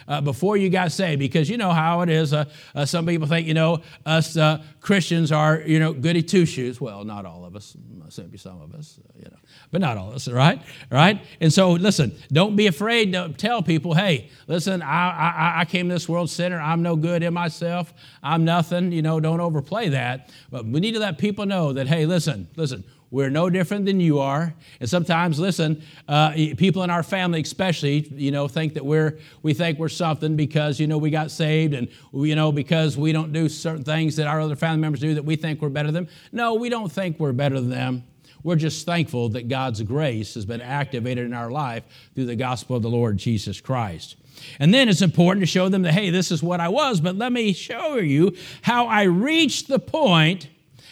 uh, 0.07 0.21
before 0.21 0.55
you 0.55 0.69
got 0.69 0.91
saved 0.91 1.19
because 1.19 1.49
you 1.49 1.57
know 1.57 1.71
how 1.71 2.01
it 2.01 2.09
is. 2.09 2.31
Uh, 2.31 2.45
uh, 2.75 2.85
some 2.85 3.07
people 3.07 3.27
think, 3.27 3.47
you 3.47 3.55
know, 3.55 3.81
us 4.05 4.37
uh, 4.37 4.61
Christians 4.81 5.31
are, 5.31 5.61
you 5.61 5.79
know, 5.79 5.93
goody 5.93 6.21
two 6.21 6.45
shoes. 6.45 6.79
Well, 6.79 7.03
not 7.03 7.25
all 7.25 7.43
of 7.43 7.55
us, 7.55 7.75
maybe 8.19 8.37
some 8.37 8.61
of 8.61 8.75
us, 8.75 8.99
uh, 8.99 9.13
you 9.17 9.25
know, 9.31 9.37
but 9.71 9.81
not 9.81 9.97
all 9.97 10.09
of 10.09 10.15
us, 10.15 10.27
right? 10.27 10.61
Right? 10.91 11.19
And 11.41 11.51
so, 11.51 11.71
listen, 11.71 12.15
don't 12.31 12.55
be 12.55 12.67
afraid 12.67 13.13
to 13.13 13.33
tell 13.35 13.63
people, 13.63 13.95
hey, 13.95 14.29
listen, 14.45 14.83
I, 14.83 15.09
I, 15.09 15.61
I 15.61 15.65
came 15.65 15.87
to 15.89 15.95
this 15.95 16.07
world 16.07 16.29
sinner. 16.29 16.59
I'm 16.59 16.83
no 16.83 16.95
good 16.95 17.23
in 17.23 17.33
myself. 17.33 17.93
I'm 18.21 18.45
nothing. 18.45 18.91
You 18.91 19.01
know, 19.01 19.19
don't 19.19 19.41
overplay 19.41 19.89
that. 19.89 20.29
But 20.51 20.65
we 20.65 20.79
need 20.79 20.93
to 20.93 20.99
let 20.99 21.17
people 21.17 21.47
know 21.47 21.73
that, 21.73 21.87
hey, 21.87 22.05
listen, 22.05 22.47
listen, 22.55 22.83
we're 23.11 23.29
no 23.29 23.49
different 23.49 23.85
than 23.85 23.99
you 23.99 24.19
are. 24.19 24.53
And 24.79 24.89
sometimes, 24.89 25.39
listen, 25.39 25.81
uh, 26.07 26.31
people 26.57 26.83
in 26.83 26.89
our 26.89 27.01
family, 27.01 27.41
especially, 27.41 28.07
you 28.11 28.31
know, 28.31 28.47
think 28.47 28.75
that 28.75 28.85
we're 28.85 29.17
we 29.41 29.53
think 29.53 29.79
we're 29.79 29.89
something 29.89 30.35
because 30.35 30.79
you 30.79 30.87
know 30.87 30.97
we 30.97 31.09
got 31.09 31.31
saved, 31.31 31.73
and 31.73 31.87
you 32.13 32.35
know 32.35 32.51
because 32.51 32.97
we 32.97 33.11
don't 33.11 33.33
do 33.33 33.49
certain 33.49 33.83
things 33.83 34.15
that 34.17 34.27
our 34.27 34.39
other 34.39 34.55
family 34.55 34.81
members 34.81 34.99
do 34.99 35.15
that 35.15 35.25
we 35.25 35.35
think 35.35 35.61
we're 35.61 35.69
better 35.69 35.91
than 35.91 36.05
them. 36.05 36.13
No, 36.31 36.53
we 36.53 36.69
don't 36.69 36.91
think 36.91 37.19
we're 37.19 37.33
better 37.33 37.59
than 37.59 37.69
them. 37.69 38.03
We're 38.43 38.55
just 38.55 38.85
thankful 38.85 39.29
that 39.29 39.49
God's 39.49 39.81
grace 39.81 40.35
has 40.35 40.45
been 40.45 40.61
activated 40.61 41.25
in 41.25 41.33
our 41.33 41.51
life 41.51 41.83
through 42.15 42.25
the 42.25 42.35
gospel 42.35 42.77
of 42.77 42.83
the 42.83 42.89
Lord 42.89 43.17
Jesus 43.17 43.59
Christ. 43.59 44.15
And 44.59 44.73
then 44.73 44.87
it's 44.87 45.01
important 45.01 45.41
to 45.41 45.47
show 45.47 45.67
them 45.67 45.81
that, 45.81 45.93
hey, 45.93 46.09
this 46.09 46.31
is 46.31 46.41
what 46.41 46.61
I 46.61 46.69
was, 46.69 47.01
but 47.01 47.17
let 47.17 47.33
me 47.33 47.51
show 47.51 47.97
you 47.97 48.35
how 48.61 48.87
I 48.87 49.03
reached 49.03 49.67
the 49.67 49.79
point 49.79 50.47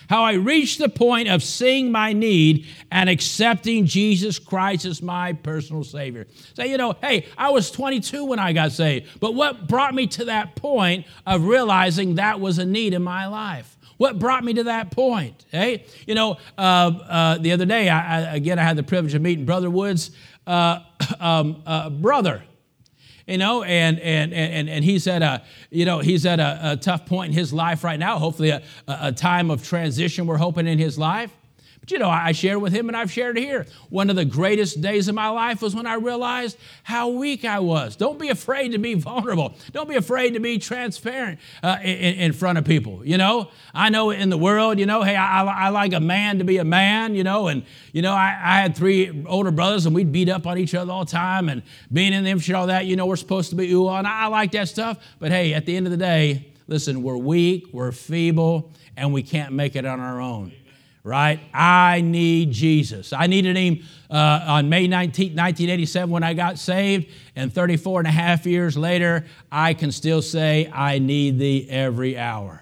how 0.09 0.23
I 0.23 0.33
reached 0.33 0.79
the 0.79 0.89
point 0.89 1.27
of 1.27 1.43
seeing 1.43 1.91
my 1.91 2.13
need 2.13 2.65
and 2.91 3.09
accepting 3.09 3.85
Jesus 3.85 4.39
Christ 4.39 4.85
as 4.85 5.01
my 5.01 5.33
personal 5.33 5.83
Savior. 5.83 6.27
Say, 6.55 6.71
you 6.71 6.77
know, 6.77 6.95
hey, 7.01 7.25
I 7.37 7.49
was 7.49 7.71
22 7.71 8.25
when 8.25 8.39
I 8.39 8.53
got 8.53 8.71
saved, 8.71 9.19
but 9.19 9.35
what 9.35 9.67
brought 9.67 9.93
me 9.93 10.07
to 10.07 10.25
that 10.25 10.55
point 10.55 11.05
of 11.25 11.45
realizing 11.45 12.15
that 12.15 12.39
was 12.39 12.57
a 12.57 12.65
need 12.65 12.93
in 12.93 13.03
my 13.03 13.27
life? 13.27 13.77
What 13.97 14.19
brought 14.19 14.43
me 14.43 14.53
to 14.55 14.63
that 14.65 14.91
point? 14.91 15.45
Hey, 15.49 15.85
you 16.05 16.15
know, 16.15 16.37
uh, 16.57 16.61
uh, 16.61 17.37
the 17.39 17.51
other 17.51 17.65
day, 17.65 17.89
I, 17.89 18.17
I, 18.17 18.35
again, 18.35 18.59
I 18.59 18.63
had 18.63 18.77
the 18.77 18.83
privilege 18.83 19.13
of 19.15 19.21
meeting 19.21 19.45
Brother 19.45 19.69
Woods' 19.69 20.11
uh, 20.45 20.81
um, 21.19 21.63
uh, 21.65 21.89
brother 21.89 22.43
you 23.27 23.37
know, 23.37 23.63
and 23.63 23.99
and 23.99 24.33
and 24.33 24.69
and 24.69 24.83
he's 24.85 25.05
at 25.05 25.21
a 25.21 25.43
you 25.69 25.85
know 25.85 25.99
he's 25.99 26.25
at 26.25 26.39
a, 26.39 26.71
a 26.71 26.77
tough 26.77 27.05
point 27.05 27.31
in 27.31 27.37
his 27.37 27.53
life 27.53 27.83
right 27.83 27.99
now. 27.99 28.17
Hopefully, 28.17 28.49
a, 28.49 28.63
a 28.87 29.11
time 29.11 29.51
of 29.51 29.63
transition. 29.63 30.25
We're 30.25 30.37
hoping 30.37 30.65
in 30.65 30.79
his 30.79 30.97
life. 30.97 31.31
But 31.87 31.93
you 31.93 31.99
know, 31.99 32.09
I 32.09 32.33
shared 32.33 32.61
with 32.61 32.73
him 32.73 32.89
and 32.89 32.97
I've 32.97 33.09
shared 33.09 33.37
here. 33.37 33.65
One 33.89 34.09
of 34.09 34.17
the 34.17 34.25
greatest 34.25 34.81
days 34.81 35.07
of 35.07 35.15
my 35.15 35.29
life 35.29 35.61
was 35.61 35.73
when 35.73 35.87
I 35.87 35.93
realized 35.93 36.57
how 36.83 37.07
weak 37.07 37.45
I 37.45 37.59
was. 37.59 37.95
Don't 37.95 38.19
be 38.19 38.27
afraid 38.27 38.73
to 38.73 38.77
be 38.77 38.93
vulnerable. 38.95 39.55
Don't 39.71 39.87
be 39.87 39.95
afraid 39.95 40.33
to 40.33 40.41
be 40.41 40.57
transparent 40.57 41.39
uh, 41.63 41.77
in, 41.81 42.15
in, 42.15 42.33
front 42.33 42.57
of 42.57 42.65
people. 42.65 43.05
You 43.05 43.17
know, 43.17 43.51
I 43.73 43.87
know 43.87 44.09
in 44.09 44.29
the 44.29 44.37
world, 44.37 44.79
you 44.79 44.85
know, 44.85 45.01
hey, 45.01 45.15
I, 45.15 45.45
I 45.45 45.69
like 45.69 45.93
a 45.93 46.01
man 46.01 46.39
to 46.39 46.43
be 46.43 46.57
a 46.57 46.65
man, 46.65 47.15
you 47.15 47.23
know, 47.23 47.47
and, 47.47 47.63
you 47.93 48.01
know, 48.01 48.11
I, 48.11 48.37
I, 48.37 48.59
had 48.59 48.75
three 48.75 49.23
older 49.25 49.51
brothers 49.51 49.85
and 49.85 49.95
we'd 49.95 50.11
beat 50.11 50.27
up 50.27 50.45
on 50.45 50.57
each 50.57 50.75
other 50.75 50.91
all 50.91 51.05
the 51.05 51.11
time 51.11 51.47
and 51.47 51.63
being 51.93 52.11
in 52.11 52.25
the 52.25 52.29
infantry, 52.29 52.53
all 52.53 52.67
that, 52.67 52.85
you 52.85 52.97
know, 52.97 53.05
we're 53.05 53.15
supposed 53.15 53.49
to 53.51 53.55
be 53.55 53.71
ooh, 53.71 53.87
and 53.87 54.05
I 54.05 54.27
like 54.27 54.51
that 54.51 54.67
stuff. 54.67 54.97
But 55.19 55.31
hey, 55.31 55.53
at 55.53 55.65
the 55.65 55.77
end 55.77 55.87
of 55.87 55.91
the 55.91 55.97
day, 55.97 56.49
listen, 56.67 57.01
we're 57.01 57.15
weak, 57.15 57.67
we're 57.71 57.93
feeble, 57.93 58.73
and 58.97 59.13
we 59.13 59.23
can't 59.23 59.53
make 59.53 59.77
it 59.77 59.85
on 59.85 60.01
our 60.01 60.19
own 60.19 60.51
right? 61.07 61.39
I 61.53 62.01
need 62.01 62.51
Jesus. 62.51 63.13
I 63.13 63.27
needed 63.27 63.55
him 63.55 63.83
uh, 64.11 64.43
on 64.45 64.67
May 64.67 64.87
19, 64.87 65.27
1987 65.27 66.09
when 66.09 66.21
I 66.21 66.33
got 66.33 66.59
saved, 66.59 67.07
and 67.33 67.51
34 67.51 68.01
and 68.01 68.07
a 68.07 68.11
half 68.11 68.45
years 68.45 68.77
later, 68.77 69.25
I 69.49 69.73
can 69.73 69.93
still 69.93 70.21
say, 70.21 70.69
I 70.73 70.99
need 70.99 71.39
thee 71.39 71.65
every 71.69 72.17
hour. 72.17 72.61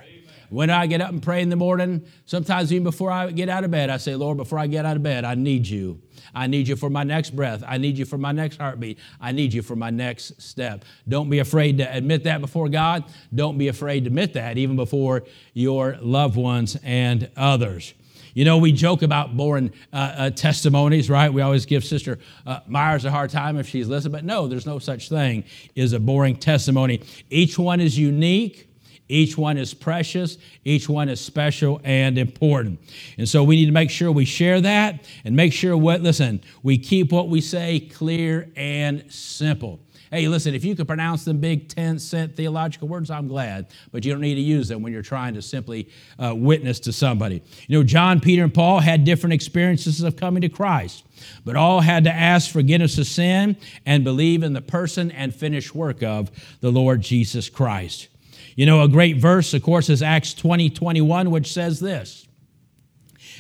When 0.50 0.70
I 0.70 0.86
get 0.86 1.02
up 1.02 1.10
and 1.10 1.24
pray 1.24 1.42
in 1.42 1.50
the 1.50 1.56
morning, 1.56 2.06
sometimes 2.28 2.72
even 2.72 2.84
before 2.84 3.10
I 3.10 3.32
get 3.32 3.50
out 3.50 3.64
of 3.64 3.72
bed, 3.72 3.90
I 3.90 3.98
say, 3.98 4.14
Lord, 4.14 4.38
before 4.38 4.60
I 4.60 4.68
get 4.68 4.86
out 4.86 4.96
of 4.96 5.02
bed, 5.02 5.26
I 5.26 5.34
need 5.34 5.68
you. 5.68 6.00
I 6.36 6.46
need 6.46 6.68
you 6.68 6.76
for 6.76 6.90
my 6.90 7.04
next 7.04 7.36
breath. 7.36 7.64
I 7.68 7.80
need 7.80 7.98
you 7.98 8.06
for 8.06 8.20
my 8.20 8.32
next 8.32 8.58
heartbeat. 8.58 9.00
I 9.20 9.32
need 9.32 9.54
you 9.54 9.64
for 9.64 9.76
my 9.76 9.90
next 9.90 10.40
step. 10.40 10.86
Don't 11.10 11.32
be 11.32 11.40
afraid 11.40 11.80
to 11.80 11.96
admit 11.96 12.26
that 12.26 12.42
before 12.42 12.70
God. 12.70 13.06
Don't 13.34 13.58
be 13.58 13.70
afraid 13.70 14.02
to 14.02 14.08
admit 14.08 14.34
that 14.34 14.60
even 14.60 14.76
before 14.76 15.24
your 15.54 15.98
loved 16.00 16.36
ones 16.36 16.78
and 16.84 17.30
others. 17.36 17.96
You 18.36 18.44
know, 18.44 18.58
we 18.58 18.74
joke 18.74 19.02
about 19.02 19.36
boring 19.38 19.72
uh, 19.94 19.96
uh, 19.96 20.30
testimonies, 20.30 21.10
right? 21.10 21.32
We 21.34 21.42
always 21.42 21.66
give 21.66 21.86
Sister 21.86 22.20
uh, 22.46 22.60
Myers 22.68 23.06
a 23.06 23.12
hard 23.12 23.30
time 23.30 23.58
if 23.58 23.68
she's 23.68 23.88
listening, 23.88 24.12
but 24.12 24.26
no, 24.26 24.46
there's 24.48 24.66
no 24.66 24.78
such 24.78 25.08
thing 25.08 25.46
as 25.78 25.94
a 25.94 26.02
boring 26.02 26.36
testimony. 26.36 27.02
Each 27.30 27.58
one 27.58 27.80
is 27.80 27.98
unique. 27.98 28.70
Each 29.08 29.38
one 29.38 29.58
is 29.58 29.74
precious. 29.74 30.38
Each 30.66 30.90
one 30.90 31.08
is 31.08 31.22
special 31.22 31.80
and 31.86 32.18
important. 32.18 32.82
And 33.18 33.30
so 33.30 33.42
we 33.42 33.56
need 33.56 33.68
to 33.68 33.72
make 33.72 33.90
sure 33.90 34.12
we 34.12 34.26
share 34.26 34.60
that 34.62 35.08
and 35.24 35.34
make 35.34 35.54
sure 35.54 35.78
what, 35.78 36.02
listen, 36.02 36.42
we 36.62 36.78
keep 36.78 37.14
what 37.14 37.30
we 37.30 37.40
say 37.40 37.80
clear 37.80 38.52
and 38.58 39.10
simple. 39.10 39.80
Hey, 40.16 40.30
listen, 40.30 40.56
if 40.56 40.64
you 40.64 40.78
can 40.78 40.86
pronounce 40.86 41.26
them 41.26 41.40
big 41.40 41.68
10 41.68 42.00
cent 42.00 42.38
theological 42.38 42.88
words, 42.88 43.12
I'm 43.12 43.28
glad, 43.28 43.68
but 43.92 44.06
you 44.06 44.14
don't 44.14 44.22
need 44.22 44.36
to 44.36 44.42
use 44.42 44.70
them 44.70 44.82
when 44.82 44.94
you're 44.94 45.02
trying 45.02 45.34
to 45.34 45.42
simply 45.42 45.90
uh, 46.18 46.34
witness 46.34 46.80
to 46.82 46.94
somebody. 46.94 47.44
You 47.68 47.80
know, 47.80 47.84
John, 47.84 48.22
Peter, 48.22 48.42
and 48.42 48.54
Paul 48.54 48.80
had 48.80 49.04
different 49.04 49.34
experiences 49.34 50.02
of 50.02 50.16
coming 50.16 50.40
to 50.44 50.48
Christ, 50.48 51.04
but 51.44 51.58
all 51.58 51.82
had 51.82 52.06
to 52.06 52.14
ask 52.14 52.50
forgiveness 52.50 52.98
of 52.98 53.08
sin 53.08 53.58
and 53.86 54.06
believe 54.06 54.42
in 54.42 54.54
the 54.54 54.62
person 54.62 55.12
and 55.12 55.36
finished 55.36 55.76
work 55.76 56.02
of 56.02 56.32
the 56.62 56.72
Lord 56.72 57.02
Jesus 57.02 57.50
Christ. 57.50 58.08
You 58.56 58.66
know, 58.66 58.84
a 58.84 58.88
great 58.88 59.18
verse, 59.18 59.54
of 59.54 59.64
course, 59.64 59.90
is 59.90 60.02
Acts 60.02 60.34
20 60.34 60.70
21, 60.70 61.30
which 61.30 61.52
says 61.52 61.82
this. 61.82 62.26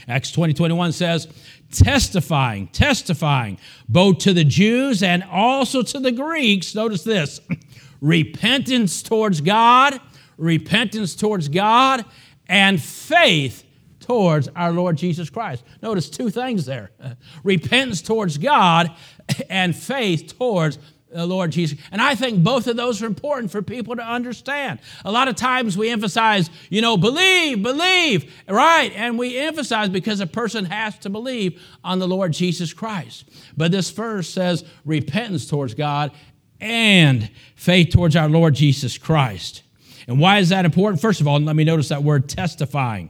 Acts 0.09 0.29
20 0.33 0.53
21 0.53 0.91
says, 0.91 1.29
testifying, 1.75 2.67
testifying, 2.67 3.57
both 3.87 4.19
to 4.19 4.33
the 4.33 4.43
Jews 4.43 5.03
and 5.03 5.23
also 5.23 5.81
to 5.83 5.99
the 5.99 6.11
Greeks. 6.11 6.73
Notice 6.75 7.03
this 7.03 7.41
repentance 8.01 9.03
towards 9.03 9.41
God, 9.41 9.99
repentance 10.37 11.15
towards 11.15 11.49
God, 11.49 12.05
and 12.47 12.81
faith 12.81 13.63
towards 13.99 14.47
our 14.55 14.71
Lord 14.71 14.97
Jesus 14.97 15.29
Christ. 15.29 15.63
Notice 15.81 16.09
two 16.09 16.29
things 16.29 16.65
there 16.65 16.91
repentance 17.43 18.01
towards 18.01 18.37
God 18.37 18.91
and 19.49 19.75
faith 19.75 20.37
towards 20.37 20.77
the 21.11 21.25
Lord 21.25 21.51
Jesus. 21.51 21.79
And 21.91 22.01
I 22.01 22.15
think 22.15 22.43
both 22.43 22.67
of 22.67 22.75
those 22.75 23.01
are 23.01 23.05
important 23.05 23.51
for 23.51 23.61
people 23.61 23.95
to 23.95 24.01
understand. 24.01 24.79
A 25.03 25.11
lot 25.11 25.27
of 25.27 25.35
times 25.35 25.77
we 25.77 25.89
emphasize, 25.89 26.49
you 26.69 26.81
know, 26.81 26.97
believe, 26.97 27.63
believe, 27.63 28.33
right? 28.47 28.91
And 28.95 29.17
we 29.17 29.37
emphasize 29.37 29.89
because 29.89 30.19
a 30.19 30.27
person 30.27 30.65
has 30.65 30.97
to 30.99 31.09
believe 31.09 31.61
on 31.83 31.99
the 31.99 32.07
Lord 32.07 32.33
Jesus 32.33 32.73
Christ. 32.73 33.25
But 33.55 33.71
this 33.71 33.91
verse 33.91 34.27
says 34.27 34.65
repentance 34.83 35.47
towards 35.47 35.73
God 35.73 36.11
and 36.59 37.29
faith 37.55 37.91
towards 37.91 38.15
our 38.15 38.29
Lord 38.29 38.55
Jesus 38.55 38.97
Christ. 38.97 39.61
And 40.07 40.19
why 40.19 40.39
is 40.39 40.49
that 40.49 40.65
important? 40.65 41.01
First 41.01 41.21
of 41.21 41.27
all, 41.27 41.39
let 41.39 41.55
me 41.55 41.63
notice 41.63 41.89
that 41.89 42.03
word 42.03 42.29
testifying. 42.29 43.09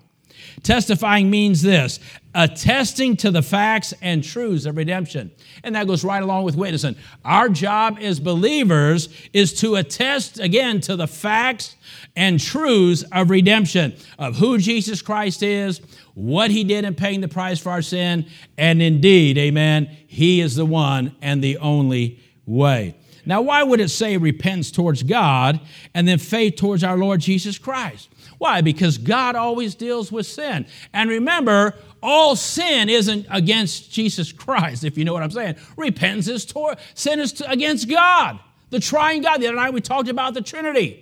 Testifying 0.64 1.30
means 1.30 1.62
this 1.62 2.00
attesting 2.34 3.16
to 3.16 3.32
the 3.32 3.42
facts 3.42 3.94
and 4.02 4.22
truths 4.24 4.66
of 4.66 4.76
redemption. 4.76 5.32
And 5.64 5.74
that 5.76 5.88
goes 5.88 6.04
right 6.04 6.22
along 6.22 6.44
with 6.44 6.56
witnessing. 6.56 6.98
Our 7.24 7.48
job 7.48 7.98
as 8.02 8.20
believers 8.20 9.08
is 9.32 9.54
to 9.62 9.76
attest 9.76 10.40
again 10.40 10.82
to 10.82 10.98
the 10.98 11.08
facts 11.08 11.76
and 12.16 12.40
truths 12.40 13.04
of 13.12 13.30
redemption, 13.30 13.96
of 14.20 14.38
who 14.38 14.58
Jesus 14.58 15.02
Christ 15.02 15.44
is, 15.44 15.80
what 16.14 16.52
he 16.52 16.64
did 16.64 16.84
in 16.84 16.96
paying 16.96 17.22
the 17.22 17.28
price 17.28 17.60
for 17.60 17.72
our 17.72 17.82
sin, 17.82 18.26
and 18.58 18.82
indeed, 18.82 19.38
amen, 19.38 19.90
he 20.08 20.42
is 20.42 20.56
the 20.56 20.66
one 20.66 21.16
and 21.22 21.42
the 21.42 21.58
only 21.58 22.20
way. 22.46 22.96
Now, 23.26 23.42
why 23.42 23.64
would 23.64 23.80
it 23.80 23.90
say 23.90 24.18
repentance 24.18 24.72
towards 24.72 25.04
God 25.04 25.60
and 25.94 26.08
then 26.08 26.20
faith 26.20 26.56
towards 26.56 26.84
our 26.84 26.98
Lord 26.98 27.22
Jesus 27.22 27.58
Christ? 27.58 28.10
Why? 28.38 28.62
Because 28.62 28.98
God 28.98 29.36
always 29.36 29.75
deals 29.75 30.12
with 30.12 30.25
sin. 30.25 30.65
And 30.94 31.10
remember, 31.10 31.75
all 32.04 32.36
sin 32.36 32.89
isn't 32.89 33.25
against 33.30 33.92
Jesus 33.92 34.32
Christ, 34.32 34.84
if 34.84 34.98
you 34.98 35.06
know 35.06 35.13
what 35.13 35.24
I'm 35.24 35.32
saying. 35.32 35.56
Repentance 35.77 36.27
is 36.27 36.46
toward, 36.46 36.77
sin 36.94 37.20
is 37.20 37.42
against 37.42 37.89
God, 37.89 38.39
the 38.70 38.80
triune 38.80 39.22
God. 39.22 39.42
The 39.42 39.48
other 39.48 39.56
night 39.56 39.74
we 39.74 39.82
talked 39.82 40.10
about 40.10 40.34
the 40.34 40.42
Trinity. 40.42 41.01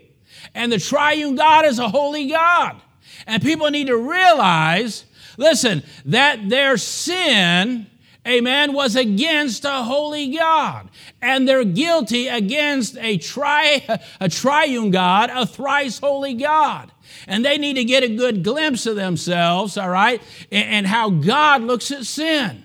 And 0.54 0.72
the 0.72 0.80
triune 0.80 1.36
God 1.36 1.66
is 1.66 1.80
a 1.80 1.90
holy 1.90 2.28
God. 2.28 2.82
And 3.28 3.42
people 3.42 3.70
need 3.70 3.88
to 3.88 3.98
realize, 3.98 5.06
listen, 5.38 5.84
that 6.06 6.50
their 6.50 6.78
sin 6.78 7.88
amen, 8.25 8.72
was 8.72 8.96
against 8.96 9.66
a 9.66 9.84
holy 9.84 10.36
God. 10.36 10.90
And 11.22 11.48
they're 11.48 11.66
guilty 11.66 12.28
against 12.30 12.98
a, 12.98 13.18
tri, 13.18 13.86
a 14.20 14.30
triune 14.30 14.92
God, 14.92 15.30
a 15.30 15.46
thrice 15.46 16.00
holy 16.00 16.34
God. 16.34 16.93
And 17.27 17.44
they 17.44 17.58
need 17.58 17.75
to 17.75 17.84
get 17.84 18.03
a 18.03 18.10
good 18.10 18.44
glimpse 18.44 18.86
of 18.86 18.96
themselves, 18.96 19.77
all 19.77 19.89
right, 19.89 20.22
and, 20.51 20.88
how 20.88 21.10
God 21.10 21.63
looks 21.63 21.92
at 21.92 22.06
sin, 22.06 22.63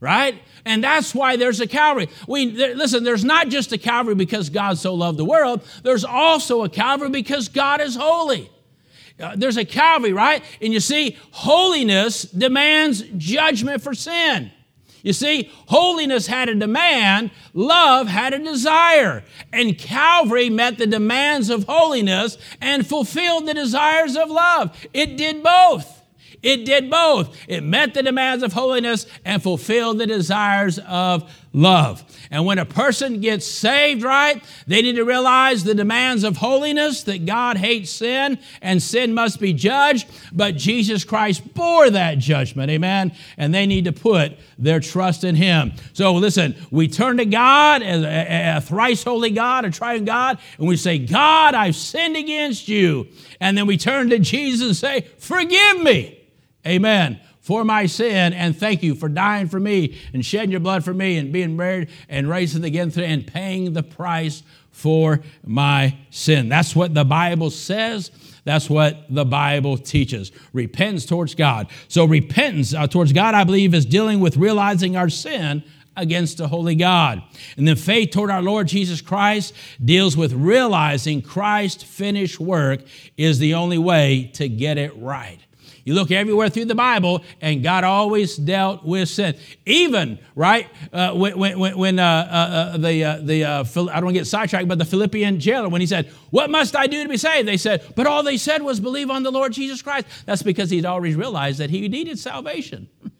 right? 0.00 0.40
And 0.64 0.84
that's 0.84 1.14
why 1.14 1.36
there's 1.36 1.60
a 1.60 1.66
Calvary. 1.66 2.08
We 2.26 2.50
there, 2.50 2.74
listen. 2.74 3.04
There's 3.04 3.24
not 3.24 3.48
just 3.48 3.72
a 3.72 3.78
Calvary 3.78 4.14
because 4.14 4.50
God 4.50 4.76
so 4.76 4.94
loved 4.94 5.18
the 5.18 5.24
world. 5.24 5.62
There's 5.82 6.04
also 6.04 6.62
a 6.62 6.68
Calvary 6.68 7.08
because 7.08 7.48
God 7.48 7.80
is 7.80 7.96
holy. 7.96 8.50
Uh, 9.18 9.34
there's 9.34 9.56
a 9.56 9.64
Calvary, 9.64 10.12
right? 10.12 10.42
And 10.60 10.72
you 10.72 10.80
see, 10.80 11.16
holiness 11.30 12.22
demands 12.22 13.02
judgment 13.16 13.82
for 13.82 13.94
sin. 13.94 14.52
You 15.02 15.12
see, 15.12 15.50
holiness 15.66 16.26
had 16.26 16.48
a 16.48 16.54
demand, 16.54 17.30
love 17.54 18.08
had 18.08 18.34
a 18.34 18.38
desire. 18.38 19.24
And 19.52 19.78
Calvary 19.78 20.50
met 20.50 20.78
the 20.78 20.86
demands 20.86 21.50
of 21.50 21.64
holiness 21.64 22.38
and 22.60 22.86
fulfilled 22.86 23.46
the 23.46 23.54
desires 23.54 24.16
of 24.16 24.30
love. 24.30 24.76
It 24.92 25.16
did 25.16 25.42
both. 25.42 25.97
It 26.48 26.64
did 26.64 26.88
both. 26.88 27.36
It 27.46 27.62
met 27.62 27.92
the 27.92 28.02
demands 28.02 28.42
of 28.42 28.54
holiness 28.54 29.04
and 29.22 29.42
fulfilled 29.42 29.98
the 29.98 30.06
desires 30.06 30.78
of 30.88 31.30
love. 31.52 32.02
And 32.30 32.46
when 32.46 32.58
a 32.58 32.64
person 32.64 33.20
gets 33.20 33.46
saved, 33.46 34.02
right, 34.02 34.42
they 34.66 34.80
need 34.80 34.96
to 34.96 35.04
realize 35.04 35.62
the 35.62 35.74
demands 35.74 36.24
of 36.24 36.38
holiness, 36.38 37.02
that 37.02 37.26
God 37.26 37.58
hates 37.58 37.90
sin 37.90 38.38
and 38.62 38.82
sin 38.82 39.12
must 39.12 39.40
be 39.40 39.52
judged, 39.52 40.08
but 40.32 40.56
Jesus 40.56 41.04
Christ 41.04 41.52
bore 41.52 41.90
that 41.90 42.16
judgment, 42.16 42.70
amen? 42.70 43.12
And 43.36 43.52
they 43.52 43.66
need 43.66 43.84
to 43.84 43.92
put 43.92 44.38
their 44.56 44.80
trust 44.80 45.24
in 45.24 45.34
Him. 45.34 45.72
So 45.92 46.14
listen, 46.14 46.56
we 46.70 46.88
turn 46.88 47.18
to 47.18 47.26
God, 47.26 47.82
a, 47.82 48.62
thrice 48.62 49.04
holy 49.04 49.32
God, 49.32 49.66
a 49.66 49.70
triune 49.70 50.06
God, 50.06 50.38
and 50.56 50.66
we 50.66 50.78
say, 50.78 50.98
God, 50.98 51.54
I've 51.54 51.76
sinned 51.76 52.16
against 52.16 52.68
you. 52.68 53.08
And 53.38 53.56
then 53.56 53.66
we 53.66 53.76
turn 53.76 54.08
to 54.10 54.18
Jesus 54.18 54.66
and 54.66 54.76
say, 54.76 55.08
Forgive 55.18 55.82
me. 55.82 56.17
Amen. 56.68 57.20
For 57.40 57.64
my 57.64 57.86
sin, 57.86 58.34
and 58.34 58.56
thank 58.56 58.82
you 58.82 58.94
for 58.94 59.08
dying 59.08 59.48
for 59.48 59.58
me 59.58 59.98
and 60.12 60.24
shedding 60.24 60.50
your 60.50 60.60
blood 60.60 60.84
for 60.84 60.92
me 60.92 61.16
and 61.16 61.32
being 61.32 61.56
buried 61.56 61.88
and 62.08 62.28
raising 62.28 62.62
again 62.62 62.90
through 62.90 63.04
and 63.04 63.26
paying 63.26 63.72
the 63.72 63.82
price 63.82 64.42
for 64.70 65.20
my 65.44 65.96
sin. 66.10 66.50
That's 66.50 66.76
what 66.76 66.92
the 66.92 67.04
Bible 67.04 67.50
says. 67.50 68.10
That's 68.44 68.68
what 68.68 69.06
the 69.08 69.24
Bible 69.24 69.78
teaches. 69.78 70.30
Repentance 70.52 71.06
towards 71.06 71.34
God. 71.34 71.68
So, 71.88 72.04
repentance 72.04 72.74
uh, 72.74 72.86
towards 72.86 73.12
God, 73.12 73.34
I 73.34 73.44
believe, 73.44 73.74
is 73.74 73.86
dealing 73.86 74.20
with 74.20 74.36
realizing 74.36 74.96
our 74.96 75.08
sin 75.08 75.64
against 75.96 76.38
a 76.40 76.46
holy 76.46 76.74
God. 76.74 77.22
And 77.56 77.66
then 77.66 77.76
faith 77.76 78.10
toward 78.10 78.30
our 78.30 78.42
Lord 78.42 78.68
Jesus 78.68 79.00
Christ 79.00 79.52
deals 79.84 80.16
with 80.16 80.32
realizing 80.32 81.22
Christ's 81.22 81.82
finished 81.82 82.38
work 82.38 82.80
is 83.16 83.38
the 83.38 83.54
only 83.54 83.78
way 83.78 84.30
to 84.34 84.48
get 84.48 84.78
it 84.78 84.96
right. 84.96 85.40
You 85.88 85.94
look 85.94 86.10
everywhere 86.10 86.50
through 86.50 86.66
the 86.66 86.74
Bible, 86.74 87.24
and 87.40 87.62
God 87.62 87.82
always 87.82 88.36
dealt 88.36 88.84
with 88.84 89.08
sin. 89.08 89.38
Even, 89.64 90.18
right, 90.34 90.66
uh, 90.92 91.14
when, 91.14 91.38
when, 91.38 91.78
when 91.78 91.98
uh, 91.98 92.04
uh, 92.04 92.74
uh 92.74 92.76
the, 92.76 93.04
uh, 93.04 93.16
the 93.22 93.44
uh, 93.44 93.60
I 93.60 93.64
don't 93.64 93.86
want 93.86 94.08
to 94.08 94.12
get 94.12 94.26
sidetracked, 94.26 94.68
but 94.68 94.78
the 94.78 94.84
Philippian 94.84 95.40
jailer, 95.40 95.70
when 95.70 95.80
he 95.80 95.86
said, 95.86 96.10
What 96.28 96.50
must 96.50 96.76
I 96.76 96.88
do 96.88 97.02
to 97.02 97.08
be 97.08 97.16
saved? 97.16 97.48
They 97.48 97.56
said, 97.56 97.94
But 97.96 98.06
all 98.06 98.22
they 98.22 98.36
said 98.36 98.60
was 98.60 98.80
believe 98.80 99.08
on 99.08 99.22
the 99.22 99.30
Lord 99.30 99.54
Jesus 99.54 99.80
Christ. 99.80 100.06
That's 100.26 100.42
because 100.42 100.68
he'd 100.68 100.84
already 100.84 101.14
realized 101.14 101.58
that 101.58 101.70
he 101.70 101.88
needed 101.88 102.18
salvation. 102.18 102.90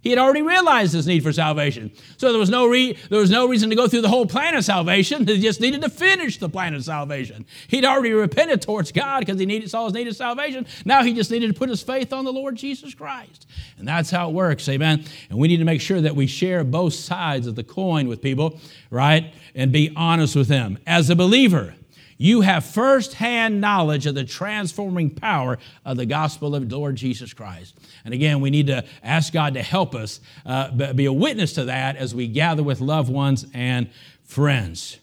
He 0.00 0.10
had 0.10 0.18
already 0.18 0.42
realized 0.42 0.92
his 0.92 1.08
need 1.08 1.24
for 1.24 1.32
salvation. 1.32 1.90
So 2.18 2.30
there 2.30 2.38
was, 2.38 2.50
no 2.50 2.66
re- 2.66 2.96
there 3.10 3.18
was 3.18 3.30
no 3.30 3.48
reason 3.48 3.68
to 3.70 3.76
go 3.76 3.88
through 3.88 4.02
the 4.02 4.08
whole 4.08 4.26
plan 4.26 4.54
of 4.54 4.64
salvation. 4.64 5.26
He 5.38 5.42
just 5.42 5.60
needed 5.60 5.82
to 5.82 5.90
finish 5.90 6.38
the 6.38 6.48
plan 6.48 6.74
of 6.74 6.84
salvation. 6.84 7.46
He'd 7.68 7.84
already 7.84 8.12
repented 8.12 8.60
towards 8.60 8.90
God 8.90 9.20
because 9.20 9.38
he 9.38 9.46
needed, 9.46 9.70
saw 9.70 9.84
his 9.84 9.94
need 9.94 10.08
of 10.08 10.16
salvation. 10.16 10.66
Now 10.84 11.04
he 11.04 11.14
just 11.14 11.30
needed 11.30 11.48
to 11.48 11.58
put 11.58 11.68
his 11.68 11.82
faith 11.82 12.12
on 12.12 12.24
the 12.24 12.32
Lord 12.32 12.56
Jesus 12.56 12.94
Christ. 12.94 13.46
And 13.78 13.86
that's 13.86 14.10
how 14.10 14.30
it 14.30 14.32
works, 14.32 14.68
amen? 14.68 15.04
And 15.30 15.38
we 15.38 15.46
need 15.46 15.58
to 15.58 15.64
make 15.64 15.80
sure 15.80 16.00
that 16.00 16.16
we 16.16 16.26
share 16.26 16.64
both 16.64 16.94
sides 16.94 17.46
of 17.46 17.54
the 17.54 17.62
coin 17.62 18.08
with 18.08 18.20
people, 18.20 18.58
right? 18.90 19.32
And 19.54 19.70
be 19.70 19.92
honest 19.94 20.34
with 20.34 20.48
them. 20.48 20.78
As 20.86 21.10
a 21.10 21.16
believer, 21.16 21.74
you 22.18 22.40
have 22.40 22.64
firsthand 22.64 23.60
knowledge 23.60 24.04
of 24.06 24.16
the 24.16 24.24
transforming 24.24 25.08
power 25.08 25.56
of 25.84 25.96
the 25.96 26.04
gospel 26.04 26.56
of 26.56 26.70
Lord 26.70 26.96
Jesus 26.96 27.32
Christ. 27.32 27.78
And 28.04 28.12
again, 28.12 28.40
we 28.40 28.50
need 28.50 28.66
to 28.66 28.84
ask 29.04 29.32
God 29.32 29.54
to 29.54 29.62
help 29.62 29.94
us 29.94 30.20
uh, 30.44 30.92
be 30.92 31.06
a 31.06 31.12
witness 31.12 31.52
to 31.54 31.64
that 31.66 31.96
as 31.96 32.14
we 32.14 32.26
gather 32.26 32.64
with 32.64 32.80
loved 32.80 33.10
ones 33.10 33.46
and 33.54 33.88
friends. 34.24 34.98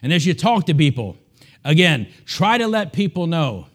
And 0.00 0.12
as 0.12 0.24
you 0.24 0.32
talk 0.32 0.66
to 0.66 0.74
people, 0.74 1.16
again, 1.64 2.06
try 2.24 2.56
to 2.56 2.68
let 2.68 2.92
people 2.92 3.26
know. 3.26 3.66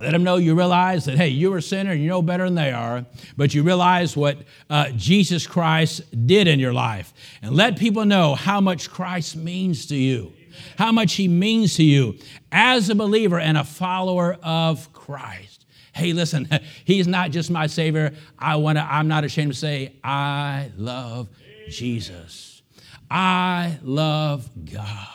Let 0.00 0.10
them 0.10 0.22
know 0.22 0.36
you 0.36 0.54
realize 0.54 1.06
that, 1.06 1.16
hey, 1.16 1.28
you're 1.28 1.56
a 1.56 1.62
sinner 1.62 1.92
and 1.92 2.02
you 2.02 2.08
know 2.08 2.20
better 2.20 2.44
than 2.44 2.56
they 2.56 2.72
are, 2.72 3.06
but 3.38 3.54
you 3.54 3.62
realize 3.62 4.14
what 4.16 4.36
uh, 4.68 4.90
Jesus 4.90 5.46
Christ 5.46 6.02
did 6.26 6.46
in 6.46 6.60
your 6.60 6.74
life. 6.74 7.14
And 7.40 7.56
let 7.56 7.78
people 7.78 8.04
know 8.04 8.34
how 8.34 8.60
much 8.60 8.90
Christ 8.90 9.34
means 9.34 9.86
to 9.86 9.96
you 9.96 10.34
how 10.78 10.92
much 10.92 11.14
He 11.14 11.28
means 11.28 11.76
to 11.76 11.84
you 11.84 12.18
as 12.52 12.88
a 12.90 12.94
believer 12.94 13.38
and 13.38 13.56
a 13.56 13.64
follower 13.64 14.36
of 14.42 14.92
Christ. 14.92 15.66
Hey, 15.92 16.12
listen, 16.12 16.48
He's 16.84 17.06
not 17.06 17.30
just 17.30 17.50
my 17.50 17.66
Savior. 17.66 18.12
I 18.38 18.56
want 18.56 18.78
to, 18.78 18.82
I'm 18.82 19.08
not 19.08 19.24
ashamed 19.24 19.52
to 19.52 19.58
say, 19.58 19.96
I 20.02 20.70
love 20.76 21.28
Jesus. 21.68 22.62
I 23.10 23.78
love 23.82 24.50
God. 24.72 25.08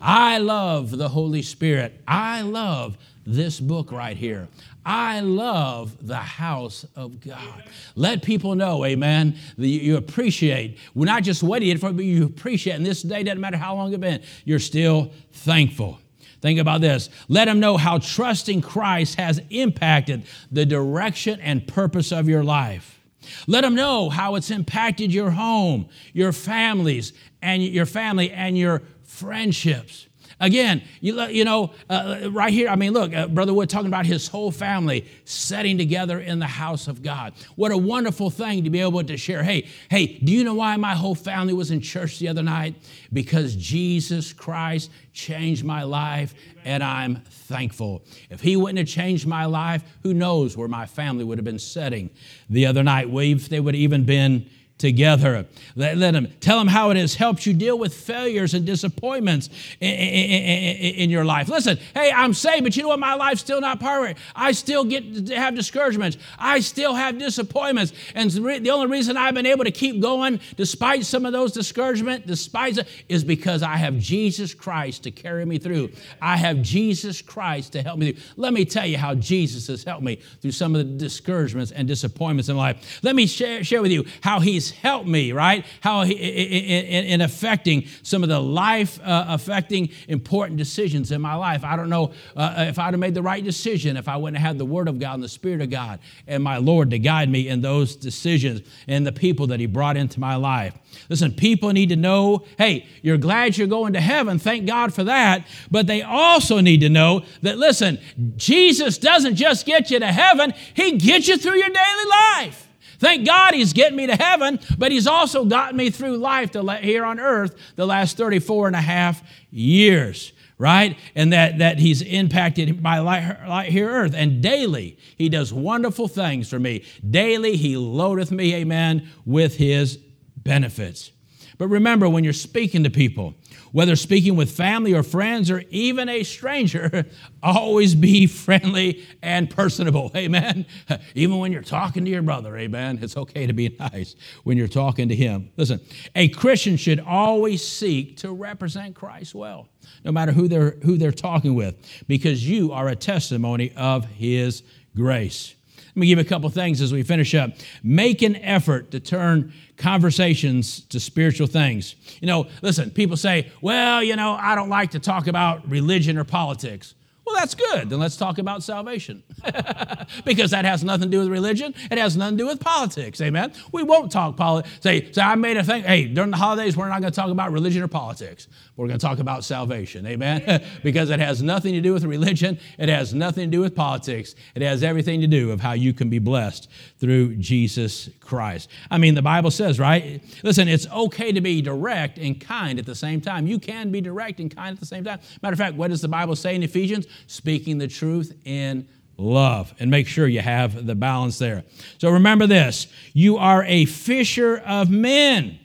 I 0.00 0.38
love 0.38 0.96
the 0.96 1.08
Holy 1.08 1.42
Spirit. 1.42 2.00
I 2.06 2.42
love 2.42 2.96
this 3.28 3.60
book 3.60 3.92
right 3.92 4.16
here. 4.16 4.48
I 4.86 5.20
love 5.20 6.06
the 6.06 6.16
house 6.16 6.86
of 6.96 7.20
God. 7.20 7.62
Let 7.94 8.22
people 8.22 8.54
know, 8.54 8.84
amen, 8.86 9.36
that 9.58 9.66
you 9.66 9.98
appreciate. 9.98 10.78
We're 10.94 11.04
not 11.04 11.22
just 11.24 11.42
waiting 11.42 11.76
for, 11.76 11.92
but 11.92 12.04
you 12.04 12.24
appreciate. 12.24 12.74
And 12.74 12.86
this 12.86 13.02
day 13.02 13.22
doesn't 13.22 13.40
matter 13.40 13.58
how 13.58 13.74
long 13.74 13.92
it's 13.92 14.00
been, 14.00 14.22
you're 14.44 14.58
still 14.58 15.12
thankful. 15.32 16.00
Think 16.40 16.58
about 16.58 16.80
this. 16.80 17.10
Let 17.28 17.46
them 17.46 17.60
know 17.60 17.76
how 17.76 17.98
trusting 17.98 18.62
Christ 18.62 19.16
has 19.16 19.40
impacted 19.50 20.24
the 20.50 20.64
direction 20.64 21.38
and 21.40 21.66
purpose 21.66 22.12
of 22.12 22.28
your 22.28 22.42
life. 22.42 22.98
Let 23.46 23.60
them 23.60 23.74
know 23.74 24.08
how 24.08 24.36
it's 24.36 24.50
impacted 24.50 25.12
your 25.12 25.30
home, 25.30 25.88
your 26.14 26.32
families, 26.32 27.12
and 27.42 27.62
your 27.62 27.86
family 27.86 28.30
and 28.30 28.56
your 28.56 28.82
friendships. 29.02 30.07
Again, 30.40 30.82
you, 31.00 31.20
you 31.24 31.44
know, 31.44 31.72
uh, 31.90 32.28
right 32.30 32.52
here, 32.52 32.68
I 32.68 32.76
mean, 32.76 32.92
look, 32.92 33.12
uh, 33.12 33.26
Brother 33.26 33.52
Wood 33.52 33.68
talking 33.68 33.88
about 33.88 34.06
his 34.06 34.28
whole 34.28 34.52
family 34.52 35.04
setting 35.24 35.78
together 35.78 36.20
in 36.20 36.38
the 36.38 36.46
house 36.46 36.86
of 36.86 37.02
God. 37.02 37.32
What 37.56 37.72
a 37.72 37.76
wonderful 37.76 38.30
thing 38.30 38.62
to 38.62 38.70
be 38.70 38.80
able 38.80 39.02
to 39.02 39.16
share. 39.16 39.42
Hey, 39.42 39.66
hey, 39.90 40.18
do 40.18 40.32
you 40.32 40.44
know 40.44 40.54
why 40.54 40.76
my 40.76 40.94
whole 40.94 41.16
family 41.16 41.54
was 41.54 41.72
in 41.72 41.80
church 41.80 42.20
the 42.20 42.28
other 42.28 42.42
night? 42.42 42.76
Because 43.12 43.56
Jesus 43.56 44.32
Christ 44.32 44.90
changed 45.12 45.64
my 45.64 45.82
life, 45.82 46.34
and 46.64 46.84
I'm 46.84 47.16
thankful. 47.16 48.04
If 48.30 48.40
he 48.40 48.56
wouldn't 48.56 48.78
have 48.78 48.86
changed 48.86 49.26
my 49.26 49.46
life, 49.46 49.82
who 50.04 50.14
knows 50.14 50.56
where 50.56 50.68
my 50.68 50.86
family 50.86 51.24
would 51.24 51.38
have 51.38 51.44
been 51.44 51.58
sitting 51.58 52.10
the 52.48 52.66
other 52.66 52.84
night? 52.84 53.08
If 53.10 53.48
they 53.48 53.58
would 53.58 53.74
have 53.74 53.80
even 53.80 54.04
been 54.04 54.48
together. 54.78 55.46
Let, 55.76 55.96
let 55.96 56.12
them 56.12 56.28
tell 56.40 56.58
them 56.58 56.68
how 56.68 56.90
it 56.90 56.96
has 56.96 57.14
helped 57.14 57.44
you 57.44 57.52
deal 57.52 57.78
with 57.78 57.92
failures 57.94 58.54
and 58.54 58.64
disappointments 58.64 59.50
in, 59.80 59.90
in, 59.90 60.94
in, 60.94 61.10
your 61.10 61.24
life. 61.24 61.48
Listen, 61.48 61.78
hey, 61.94 62.12
I'm 62.14 62.32
saved, 62.32 62.62
but 62.64 62.76
you 62.76 62.82
know 62.82 62.88
what? 62.88 63.00
My 63.00 63.14
life's 63.14 63.40
still 63.40 63.60
not 63.60 63.80
perfect. 63.80 64.20
I 64.34 64.52
still 64.52 64.84
get 64.84 65.26
to 65.26 65.36
have 65.36 65.54
discouragements. 65.54 66.16
I 66.38 66.60
still 66.60 66.94
have 66.94 67.18
disappointments. 67.18 67.92
And 68.14 68.30
the 68.30 68.70
only 68.70 68.86
reason 68.86 69.16
I've 69.16 69.34
been 69.34 69.46
able 69.46 69.64
to 69.64 69.70
keep 69.70 70.00
going 70.00 70.40
despite 70.56 71.04
some 71.04 71.26
of 71.26 71.32
those 71.32 71.52
discouragements, 71.52 72.26
despite 72.26 72.78
is 73.08 73.24
because 73.24 73.62
I 73.62 73.76
have 73.76 73.98
Jesus 73.98 74.54
Christ 74.54 75.02
to 75.04 75.10
carry 75.10 75.44
me 75.44 75.58
through. 75.58 75.90
I 76.22 76.36
have 76.36 76.62
Jesus 76.62 77.20
Christ 77.20 77.72
to 77.72 77.82
help 77.82 77.98
me 77.98 78.12
through. 78.12 78.22
Let 78.36 78.52
me 78.52 78.64
tell 78.64 78.86
you 78.86 78.98
how 78.98 79.14
Jesus 79.14 79.66
has 79.66 79.82
helped 79.82 80.04
me 80.04 80.20
through 80.40 80.52
some 80.52 80.74
of 80.74 80.78
the 80.78 80.92
discouragements 80.96 81.72
and 81.72 81.88
disappointments 81.88 82.48
in 82.48 82.56
life. 82.56 83.00
Let 83.02 83.16
me 83.16 83.26
share, 83.26 83.64
share 83.64 83.82
with 83.82 83.90
you 83.90 84.04
how 84.22 84.40
he's 84.40 84.67
helped 84.70 85.08
me, 85.08 85.32
right? 85.32 85.64
How 85.80 86.04
he, 86.04 86.14
in, 86.14 87.04
in 87.04 87.20
affecting 87.20 87.86
some 88.02 88.22
of 88.22 88.28
the 88.28 88.40
life 88.40 88.98
uh, 89.02 89.26
affecting 89.28 89.90
important 90.08 90.58
decisions 90.58 91.12
in 91.12 91.20
my 91.20 91.34
life. 91.34 91.64
I 91.64 91.76
don't 91.76 91.88
know 91.88 92.12
uh, 92.36 92.66
if 92.68 92.78
I'd 92.78 92.94
have 92.94 93.00
made 93.00 93.14
the 93.14 93.22
right 93.22 93.42
decision 93.42 93.96
if 93.96 94.08
I 94.08 94.16
wouldn't 94.16 94.38
have 94.38 94.48
had 94.48 94.58
the 94.58 94.64
Word 94.64 94.88
of 94.88 94.98
God 94.98 95.14
and 95.14 95.22
the 95.22 95.28
Spirit 95.28 95.60
of 95.60 95.70
God 95.70 96.00
and 96.26 96.42
my 96.42 96.58
Lord 96.58 96.90
to 96.90 96.98
guide 96.98 97.28
me 97.28 97.48
in 97.48 97.60
those 97.60 97.96
decisions 97.96 98.62
and 98.86 99.06
the 99.06 99.12
people 99.12 99.48
that 99.48 99.60
He 99.60 99.66
brought 99.66 99.96
into 99.96 100.20
my 100.20 100.36
life. 100.36 100.74
Listen, 101.08 101.32
people 101.32 101.70
need 101.70 101.88
to 101.90 101.96
know 101.96 102.44
hey, 102.56 102.86
you're 103.02 103.18
glad 103.18 103.56
you're 103.56 103.66
going 103.66 103.92
to 103.92 104.00
heaven. 104.00 104.38
Thank 104.38 104.66
God 104.66 104.94
for 104.94 105.04
that. 105.04 105.46
But 105.70 105.86
they 105.86 106.02
also 106.02 106.60
need 106.60 106.80
to 106.80 106.88
know 106.88 107.22
that, 107.42 107.58
listen, 107.58 107.98
Jesus 108.36 108.98
doesn't 108.98 109.36
just 109.36 109.66
get 109.66 109.90
you 109.90 109.98
to 109.98 110.12
heaven, 110.12 110.52
He 110.74 110.98
gets 110.98 111.28
you 111.28 111.36
through 111.36 111.56
your 111.56 111.68
daily 111.68 112.10
life. 112.10 112.67
Thank 112.98 113.26
God 113.26 113.54
he's 113.54 113.72
getting 113.72 113.96
me 113.96 114.06
to 114.06 114.16
heaven, 114.16 114.58
but 114.76 114.90
he's 114.90 115.06
also 115.06 115.44
gotten 115.44 115.76
me 115.76 115.90
through 115.90 116.16
life 116.16 116.50
to 116.52 116.76
here 116.78 117.04
on 117.04 117.20
earth 117.20 117.56
the 117.76 117.86
last 117.86 118.16
34 118.16 118.66
and 118.66 118.76
a 118.76 118.80
half 118.80 119.22
years, 119.50 120.32
right? 120.58 120.96
And 121.14 121.32
that, 121.32 121.58
that 121.58 121.78
he's 121.78 122.02
impacted 122.02 122.82
my 122.82 122.98
life 122.98 123.66
here 123.68 123.88
earth. 123.88 124.14
And 124.14 124.42
daily 124.42 124.98
he 125.16 125.28
does 125.28 125.52
wonderful 125.52 126.08
things 126.08 126.48
for 126.50 126.58
me. 126.58 126.84
Daily 127.08 127.56
he 127.56 127.76
loadeth 127.76 128.32
me, 128.32 128.54
amen, 128.54 129.08
with 129.24 129.56
his 129.56 129.98
benefits. 130.36 131.12
But 131.58 131.68
remember, 131.68 132.08
when 132.08 132.22
you're 132.22 132.32
speaking 132.32 132.84
to 132.84 132.90
people, 132.90 133.34
whether 133.72 133.96
speaking 133.96 134.36
with 134.36 134.50
family 134.50 134.94
or 134.94 135.02
friends 135.02 135.50
or 135.50 135.64
even 135.70 136.08
a 136.08 136.22
stranger, 136.22 137.04
always 137.42 137.96
be 137.96 138.26
friendly 138.26 139.04
and 139.22 139.50
personable. 139.50 140.10
Amen. 140.16 140.66
Even 141.14 141.38
when 141.38 141.52
you're 141.52 141.62
talking 141.62 142.04
to 142.04 142.10
your 142.10 142.22
brother, 142.22 142.56
amen. 142.56 142.98
It's 143.02 143.16
okay 143.16 143.46
to 143.46 143.52
be 143.52 143.76
nice 143.78 144.14
when 144.44 144.56
you're 144.56 144.68
talking 144.68 145.08
to 145.08 145.16
him. 145.16 145.50
Listen, 145.56 145.80
a 146.14 146.28
Christian 146.28 146.76
should 146.76 147.00
always 147.00 147.66
seek 147.66 148.16
to 148.18 148.32
represent 148.32 148.94
Christ 148.94 149.34
well, 149.34 149.68
no 150.04 150.12
matter 150.12 150.32
who 150.32 150.48
they're 150.48 150.76
who 150.82 150.96
they're 150.96 151.12
talking 151.12 151.54
with, 151.54 151.76
because 152.06 152.48
you 152.48 152.72
are 152.72 152.88
a 152.88 152.96
testimony 152.96 153.72
of 153.76 154.04
his 154.06 154.62
grace. 154.94 155.54
Let 155.98 156.02
me 156.02 156.06
give 156.06 156.18
you 156.18 156.24
a 156.24 156.28
couple 156.28 156.48
things 156.48 156.80
as 156.80 156.92
we 156.92 157.02
finish 157.02 157.34
up. 157.34 157.50
Make 157.82 158.22
an 158.22 158.36
effort 158.36 158.92
to 158.92 159.00
turn 159.00 159.52
conversations 159.76 160.82
to 160.82 161.00
spiritual 161.00 161.48
things. 161.48 161.96
You 162.20 162.28
know, 162.28 162.46
listen, 162.62 162.92
people 162.92 163.16
say, 163.16 163.50
well, 163.62 164.00
you 164.00 164.14
know, 164.14 164.34
I 164.40 164.54
don't 164.54 164.68
like 164.68 164.92
to 164.92 165.00
talk 165.00 165.26
about 165.26 165.68
religion 165.68 166.16
or 166.16 166.22
politics. 166.22 166.94
Well, 167.28 167.36
that's 167.36 167.54
good. 167.54 167.90
Then 167.90 167.98
let's 167.98 168.16
talk 168.16 168.38
about 168.38 168.62
salvation. 168.62 169.22
because 170.24 170.50
that 170.52 170.64
has 170.64 170.82
nothing 170.82 171.10
to 171.10 171.10
do 171.10 171.18
with 171.18 171.28
religion. 171.28 171.74
It 171.90 171.98
has 171.98 172.16
nothing 172.16 172.38
to 172.38 172.44
do 172.44 172.48
with 172.48 172.58
politics. 172.58 173.20
Amen. 173.20 173.52
We 173.70 173.82
won't 173.82 174.10
talk 174.10 174.34
politics. 174.34 174.78
Say, 174.80 175.12
say, 175.12 175.20
I 175.20 175.34
made 175.34 175.58
a 175.58 175.62
thing. 175.62 175.82
Hey, 175.82 176.06
during 176.06 176.30
the 176.30 176.38
holidays, 176.38 176.74
we're 176.74 176.88
not 176.88 177.02
going 177.02 177.12
to 177.12 177.16
talk 177.16 177.30
about 177.30 177.52
religion 177.52 177.82
or 177.82 177.88
politics. 177.88 178.48
We're 178.76 178.86
going 178.86 178.98
to 178.98 179.06
talk 179.06 179.18
about 179.18 179.44
salvation. 179.44 180.06
Amen. 180.06 180.64
because 180.82 181.10
it 181.10 181.20
has 181.20 181.42
nothing 181.42 181.74
to 181.74 181.82
do 181.82 181.92
with 181.92 182.04
religion. 182.04 182.58
It 182.78 182.88
has 182.88 183.12
nothing 183.12 183.50
to 183.50 183.50
do 183.50 183.60
with 183.60 183.74
politics. 183.74 184.34
It 184.54 184.62
has 184.62 184.82
everything 184.82 185.20
to 185.20 185.26
do 185.26 185.48
with 185.48 185.60
how 185.60 185.72
you 185.72 185.92
can 185.92 186.08
be 186.08 186.20
blessed 186.20 186.70
through 186.98 187.36
Jesus 187.36 188.08
Christ. 188.20 188.70
I 188.90 188.96
mean, 188.96 189.14
the 189.14 189.22
Bible 189.22 189.50
says, 189.50 189.78
right? 189.78 190.22
Listen, 190.42 190.66
it's 190.66 190.88
okay 190.88 191.32
to 191.32 191.42
be 191.42 191.60
direct 191.60 192.16
and 192.16 192.40
kind 192.40 192.78
at 192.78 192.86
the 192.86 192.94
same 192.94 193.20
time. 193.20 193.46
You 193.46 193.58
can 193.58 193.92
be 193.92 194.00
direct 194.00 194.40
and 194.40 194.54
kind 194.54 194.72
at 194.72 194.80
the 194.80 194.86
same 194.86 195.04
time. 195.04 195.18
Matter 195.42 195.52
of 195.52 195.58
fact, 195.58 195.74
what 195.74 195.90
does 195.90 196.00
the 196.00 196.08
Bible 196.08 196.36
say 196.36 196.54
in 196.54 196.62
Ephesians? 196.62 197.06
Speaking 197.26 197.78
the 197.78 197.88
truth 197.88 198.38
in 198.44 198.88
love. 199.16 199.74
And 199.78 199.90
make 199.90 200.06
sure 200.06 200.26
you 200.26 200.40
have 200.40 200.86
the 200.86 200.94
balance 200.94 201.38
there. 201.38 201.64
So 201.98 202.10
remember 202.10 202.46
this 202.46 202.86
you 203.12 203.36
are 203.36 203.64
a 203.64 203.84
fisher 203.84 204.58
of 204.58 204.90
men. 204.90 205.58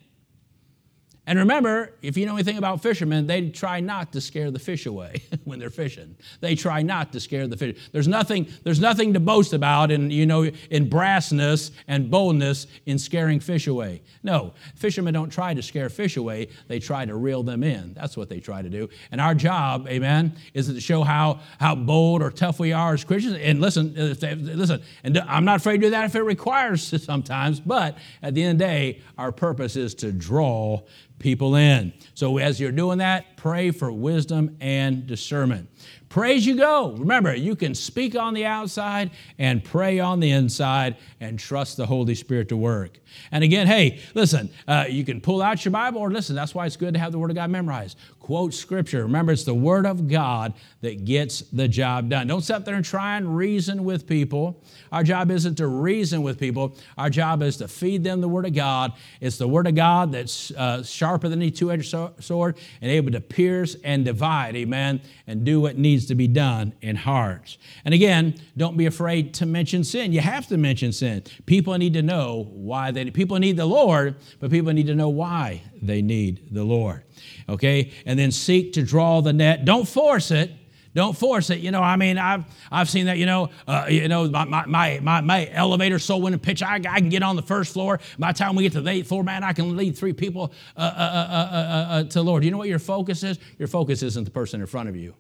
And 1.26 1.40
remember, 1.40 1.94
if 2.02 2.18
you 2.18 2.26
know 2.26 2.34
anything 2.34 2.58
about 2.58 2.84
fishermen, 2.84 3.28
they 3.28 3.50
try 3.50 3.80
not 3.80 4.12
to 4.12 4.20
scare 4.20 4.52
the 4.52 4.60
fish 4.60 4.86
away 4.86 5.24
when 5.46 5.58
they're 5.58 5.70
fishing. 5.70 6.18
They 6.42 6.56
try 6.56 6.82
not 6.82 7.14
to 7.14 7.22
scare 7.22 7.48
the 7.48 7.56
fish. 7.56 7.78
There's 7.94 8.10
nothing, 8.10 8.48
there's 8.64 8.82
nothing 8.82 9.14
to 9.14 9.22
boast 9.22 9.54
about 9.54 9.90
in, 9.90 10.12
you 10.12 10.26
know, 10.26 10.44
in 10.44 10.90
brassness 10.90 11.72
and 11.88 12.12
boldness 12.12 12.68
in 12.86 13.00
scaring 13.00 13.40
fish 13.40 13.68
away. 13.68 14.02
No, 14.22 14.54
fishermen 14.76 15.14
don't 15.14 15.30
try 15.30 15.54
to 15.54 15.62
scare 15.62 15.88
fish 15.88 16.18
away. 16.18 16.50
They 16.68 16.80
try 16.80 17.06
to 17.06 17.16
reel 17.16 17.42
them 17.42 17.64
in. 17.64 17.94
That's 17.94 18.18
what 18.18 18.28
they 18.28 18.42
try 18.42 18.62
to 18.62 18.70
do. 18.70 18.90
And 19.10 19.22
our 19.22 19.34
job, 19.34 19.88
amen, 19.88 20.36
is 20.54 20.68
to 20.68 20.82
show 20.82 21.04
how, 21.04 21.40
how 21.58 21.74
bold 21.76 22.22
or 22.22 22.32
tough 22.32 22.60
we 22.60 22.74
are 22.74 22.96
as 22.96 23.06
Christians. 23.06 23.38
And 23.42 23.62
listen, 23.62 23.94
listen, 23.96 24.82
and 25.06 25.18
I'm 25.20 25.46
not 25.46 25.62
afraid 25.62 25.78
to 25.78 25.88
do 25.88 25.90
that 25.92 26.04
if 26.04 26.16
it 26.16 26.24
requires 26.24 26.84
sometimes, 27.04 27.62
but 27.62 27.98
at 28.22 28.34
the 28.34 28.44
end 28.44 28.62
of 28.62 28.68
the 28.68 28.74
day, 28.74 29.02
our 29.18 29.32
purpose 29.32 29.78
is 29.78 29.96
to 29.96 30.12
draw 30.12 30.82
people 31.24 31.56
in. 31.56 31.94
So 32.14 32.38
as 32.38 32.60
you're 32.60 32.72
doing 32.72 33.00
that, 33.00 33.38
pray 33.38 33.72
for 33.72 33.92
wisdom 33.92 34.58
and 34.60 35.08
discernment. 35.08 35.70
Pray 36.10 36.36
as 36.36 36.46
you 36.46 36.56
go. 36.56 36.92
Remember, 36.92 37.34
you 37.34 37.56
can 37.56 37.74
speak 37.74 38.16
on 38.16 38.36
the 38.36 38.46
outside 38.46 39.10
and 39.40 39.64
pray 39.64 40.00
on 40.00 40.20
the 40.20 40.30
inside 40.30 40.98
and 41.20 41.40
trust 41.40 41.78
the 41.78 41.88
Holy 41.88 42.14
Spirit 42.14 42.50
to 42.50 42.58
work. 42.58 43.00
And 43.32 43.44
again, 43.44 43.66
hey, 43.66 44.00
listen, 44.14 44.52
uh, 44.68 44.86
you 44.88 45.04
can 45.06 45.22
pull 45.22 45.42
out 45.42 45.66
your 45.66 45.72
Bible 45.72 46.02
or 46.02 46.12
listen. 46.12 46.36
That's 46.36 46.54
why 46.54 46.68
it's 46.68 46.76
good 46.76 46.94
to 46.94 47.00
have 47.00 47.12
the 47.12 47.18
Word 47.18 47.32
of 47.32 47.36
God 47.36 47.50
memorized. 47.50 47.98
Quote 48.24 48.54
Scripture. 48.54 49.04
Remember, 49.04 49.34
it's 49.34 49.44
the 49.44 49.54
Word 49.54 49.86
of 49.86 50.08
God 50.08 50.54
that 50.80 51.04
gets 51.04 51.42
the 51.42 51.68
job 51.68 52.08
done. 52.08 52.26
Don't 52.26 52.42
sit 52.42 52.64
there 52.64 52.76
and 52.76 52.86
try 52.86 53.18
and 53.18 53.36
reason 53.36 53.84
with 53.84 54.08
people. 54.08 54.64
Our 54.94 55.04
job 55.04 55.30
isn't 55.30 55.56
to 55.56 55.68
reason 55.68 56.24
with 56.24 56.40
people. 56.40 56.78
Our 56.98 57.10
job 57.10 57.44
is 57.44 57.58
to 57.58 57.68
feed 57.68 58.06
them 58.06 58.22
the 58.22 58.30
Word 58.30 58.46
of 58.46 58.54
God. 58.54 58.94
It's 59.20 59.38
the 59.38 59.48
Word 59.50 59.68
of 59.68 59.76
God 59.76 60.14
that's 60.14 60.52
uh, 60.52 60.84
sharper 60.84 61.28
than 61.28 61.42
any 61.42 61.52
two-edged 61.52 61.94
sword 62.24 62.58
and 62.82 62.90
able 62.90 63.12
to 63.12 63.20
pierce 63.20 63.76
and 63.84 64.06
divide. 64.06 64.56
Amen. 64.56 65.02
And 65.28 65.44
do 65.44 65.60
what 65.60 65.78
needs 65.78 66.06
to 66.06 66.16
be 66.16 66.30
done 66.30 66.72
in 66.82 66.96
hearts. 66.96 67.58
And 67.84 67.94
again, 67.94 68.36
don't 68.56 68.78
be 68.78 68.86
afraid 68.86 69.34
to 69.34 69.46
mention 69.46 69.84
sin. 69.84 70.14
You 70.14 70.22
have 70.22 70.48
to 70.48 70.58
mention 70.58 70.94
sin. 70.94 71.24
People 71.46 71.78
need 71.78 71.94
to 71.96 72.02
know 72.02 72.48
why 72.54 72.92
they 72.92 73.12
people 73.12 73.38
need 73.38 73.58
the 73.58 73.66
Lord, 73.66 74.16
but 74.40 74.50
people 74.50 74.72
need 74.72 74.88
to 74.88 74.96
know 74.96 75.10
why 75.10 75.64
they 75.82 76.02
need 76.02 76.48
the 76.50 76.64
Lord. 76.64 77.04
Okay? 77.48 77.92
And 78.06 78.18
then 78.18 78.32
seek 78.32 78.74
to 78.74 78.84
draw 78.84 79.22
the 79.22 79.34
net. 79.34 79.66
Don't 79.66 79.88
force 79.88 80.32
it. 80.32 80.52
Don't 80.96 81.18
force 81.18 81.50
it. 81.50 81.60
You 81.60 81.72
know, 81.72 81.82
I 81.82 81.96
mean, 81.96 82.20
I've 82.20 82.46
I've 82.72 82.88
seen 82.88 83.08
that. 83.08 83.18
You 83.18 83.26
know, 83.26 83.50
uh, 83.68 83.88
you 83.90 84.08
know, 84.08 84.30
my 84.30 84.46
my 84.46 85.00
my, 85.00 85.22
my 85.22 85.50
elevator 85.52 85.98
so 85.98 86.18
when 86.18 86.34
a 86.36 86.38
pitch, 86.38 86.62
I, 86.62 86.76
I 86.76 87.00
can 87.00 87.10
get 87.10 87.24
on 87.24 87.36
the 87.36 87.42
first 87.42 87.74
floor. 87.74 88.00
By 88.20 88.32
the 88.32 88.38
time 88.38 88.56
we 88.56 88.64
get 88.64 88.74
to 88.74 88.82
the 88.82 88.92
eighth 88.92 89.08
floor, 89.08 89.24
man, 89.24 89.44
I 89.44 89.54
can 89.54 89.76
lead 89.76 89.98
three 89.98 90.14
people 90.14 90.54
uh, 90.78 90.80
uh, 90.80 90.84
uh, 90.86 91.56
uh 91.56 92.04
to 92.04 92.14
the 92.14 92.24
Lord. 92.24 92.44
You 92.44 92.52
know 92.52 92.60
what 92.60 92.70
your 92.70 92.80
focus 92.80 93.24
is? 93.24 93.40
Your 93.58 93.68
focus 93.68 94.04
isn't 94.04 94.24
the 94.24 94.32
person 94.32 94.62
in 94.62 94.68
front 94.68 94.88
of 94.88 94.96
you. 94.96 95.16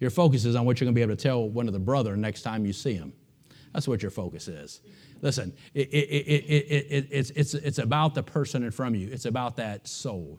Your 0.00 0.10
focus 0.10 0.44
is 0.44 0.56
on 0.56 0.64
what 0.64 0.80
you're 0.80 0.86
going 0.86 0.94
to 0.94 0.98
be 0.98 1.02
able 1.02 1.16
to 1.16 1.22
tell 1.22 1.48
one 1.48 1.66
of 1.66 1.74
the 1.74 1.78
brother 1.78 2.16
next 2.16 2.42
time 2.42 2.64
you 2.64 2.72
see 2.72 2.94
him. 2.94 3.12
That's 3.72 3.86
what 3.86 4.00
your 4.00 4.10
focus 4.10 4.48
is. 4.48 4.80
Listen, 5.22 5.52
it, 5.74 5.88
it, 5.88 5.94
it, 5.94 7.08
it's, 7.10 7.30
it's, 7.30 7.54
it's 7.54 7.78
about 7.78 8.14
the 8.14 8.22
person 8.22 8.62
in 8.62 8.70
front 8.70 8.94
of 8.94 9.00
you, 9.00 9.08
it's 9.10 9.24
about 9.24 9.56
that 9.56 9.88
soul. 9.88 10.38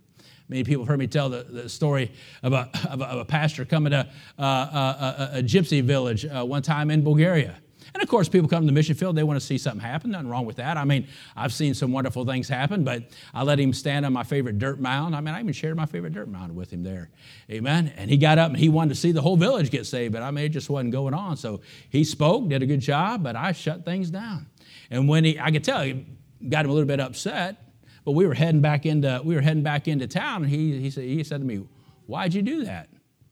Many 0.50 0.63
people 0.63 0.84
have 0.84 0.88
heard 0.88 1.00
me 1.00 1.08
tell 1.08 1.30
the, 1.30 1.44
the 1.44 1.70
story 1.70 2.12
of 2.42 2.54
a, 2.54 2.70
of, 2.90 3.02
a, 3.02 3.06
of 3.06 3.20
a 3.20 3.26
pastor 3.26 3.66
coming 3.66 3.92
to 3.92 4.08
uh, 4.40 4.44
a, 4.44 5.30
a, 5.36 5.40
a, 5.40 5.44
gypsy 5.44 5.84
village 5.84 6.26
uh, 6.26 6.46
one 6.46 6.62
time 6.62 6.90
in 6.90 7.04
Bulgaria. 7.04 7.58
And 7.94 8.04
of 8.04 8.10
course, 8.10 8.30
people 8.30 8.48
come 8.48 8.62
to 8.62 8.66
the 8.68 8.74
mission 8.74 8.96
field, 8.96 9.16
they 9.16 9.24
want 9.24 9.40
to 9.40 9.46
see 9.46 9.58
something 9.58 9.82
happen. 9.82 10.12
Nothing 10.12 10.30
wrong 10.30 10.46
with 10.46 10.58
that. 10.58 10.78
I 10.78 10.86
mean, 10.86 11.08
I've 11.36 11.54
seen 11.54 11.74
some 11.74 11.92
wonderful 11.92 12.26
things 12.26 12.48
happen, 12.48 12.84
but 12.84 13.04
I 13.34 13.44
let 13.44 13.60
him 13.60 13.74
stand 13.74 14.06
on 14.06 14.13
my 14.13 14.24
favorite 14.24 14.60
dirt 14.60 14.80
mound. 14.80 15.16
I 15.16 15.22
mean, 15.22 15.34
I 15.34 15.40
even 15.40 15.54
shared 15.54 15.76
my 15.76 15.86
favorite 15.88 16.13
dirt 16.13 16.28
mound 16.28 16.56
with 16.56 16.72
him 16.72 16.84
there. 16.84 17.10
Amen. 17.50 17.92
And 17.98 18.12
he 18.12 18.18
got 18.18 18.38
up 18.38 18.50
and 18.50 18.60
he 18.60 18.70
wanted 18.70 18.90
to 18.90 18.96
see 18.96 19.12
the 19.12 19.22
whole 19.22 19.38
village 19.38 19.72
get 19.72 19.86
saved, 19.86 20.13
but 20.13 20.22
I 20.22 20.32
mean, 20.32 20.46
it 20.46 20.50
just 20.50 20.70
wasn't 20.70 20.92
going 20.92 21.13
on. 21.13 21.38
So 21.38 21.62
he 21.90 22.04
spoke, 22.04 22.48
did 22.50 22.62
a 22.62 22.68
good 22.68 22.82
job, 22.82 23.24
but 23.24 23.36
I 23.36 23.52
shut 23.52 23.84
things 23.84 24.12
down. 24.12 24.48
And 24.89 25.08
when 25.08 25.23
he, 25.23 25.39
I 25.39 25.52
could 25.52 25.63
tell, 25.63 25.82
he 25.84 26.06
got 26.50 26.65
him 26.65 26.71
a 26.71 26.73
little 26.73 26.88
bit 26.88 27.00
upset. 27.00 27.58
But 28.06 28.12
we 28.12 28.26
were 28.26 28.34
heading 28.34 28.62
back 28.62 28.86
into 28.86 29.21
we 29.23 29.36
were 29.36 29.41
heading 29.41 29.63
back 29.63 29.88
into 29.88 30.08
town, 30.08 30.43
and 30.43 30.50
he 30.50 30.80
he 30.80 30.89
said 30.89 31.04
he 31.04 31.23
said 31.26 31.41
to 31.41 31.45
me, 31.45 31.65
"Why'd 32.06 32.34
you 32.34 32.41
do 32.41 32.63
that?" 32.63 32.88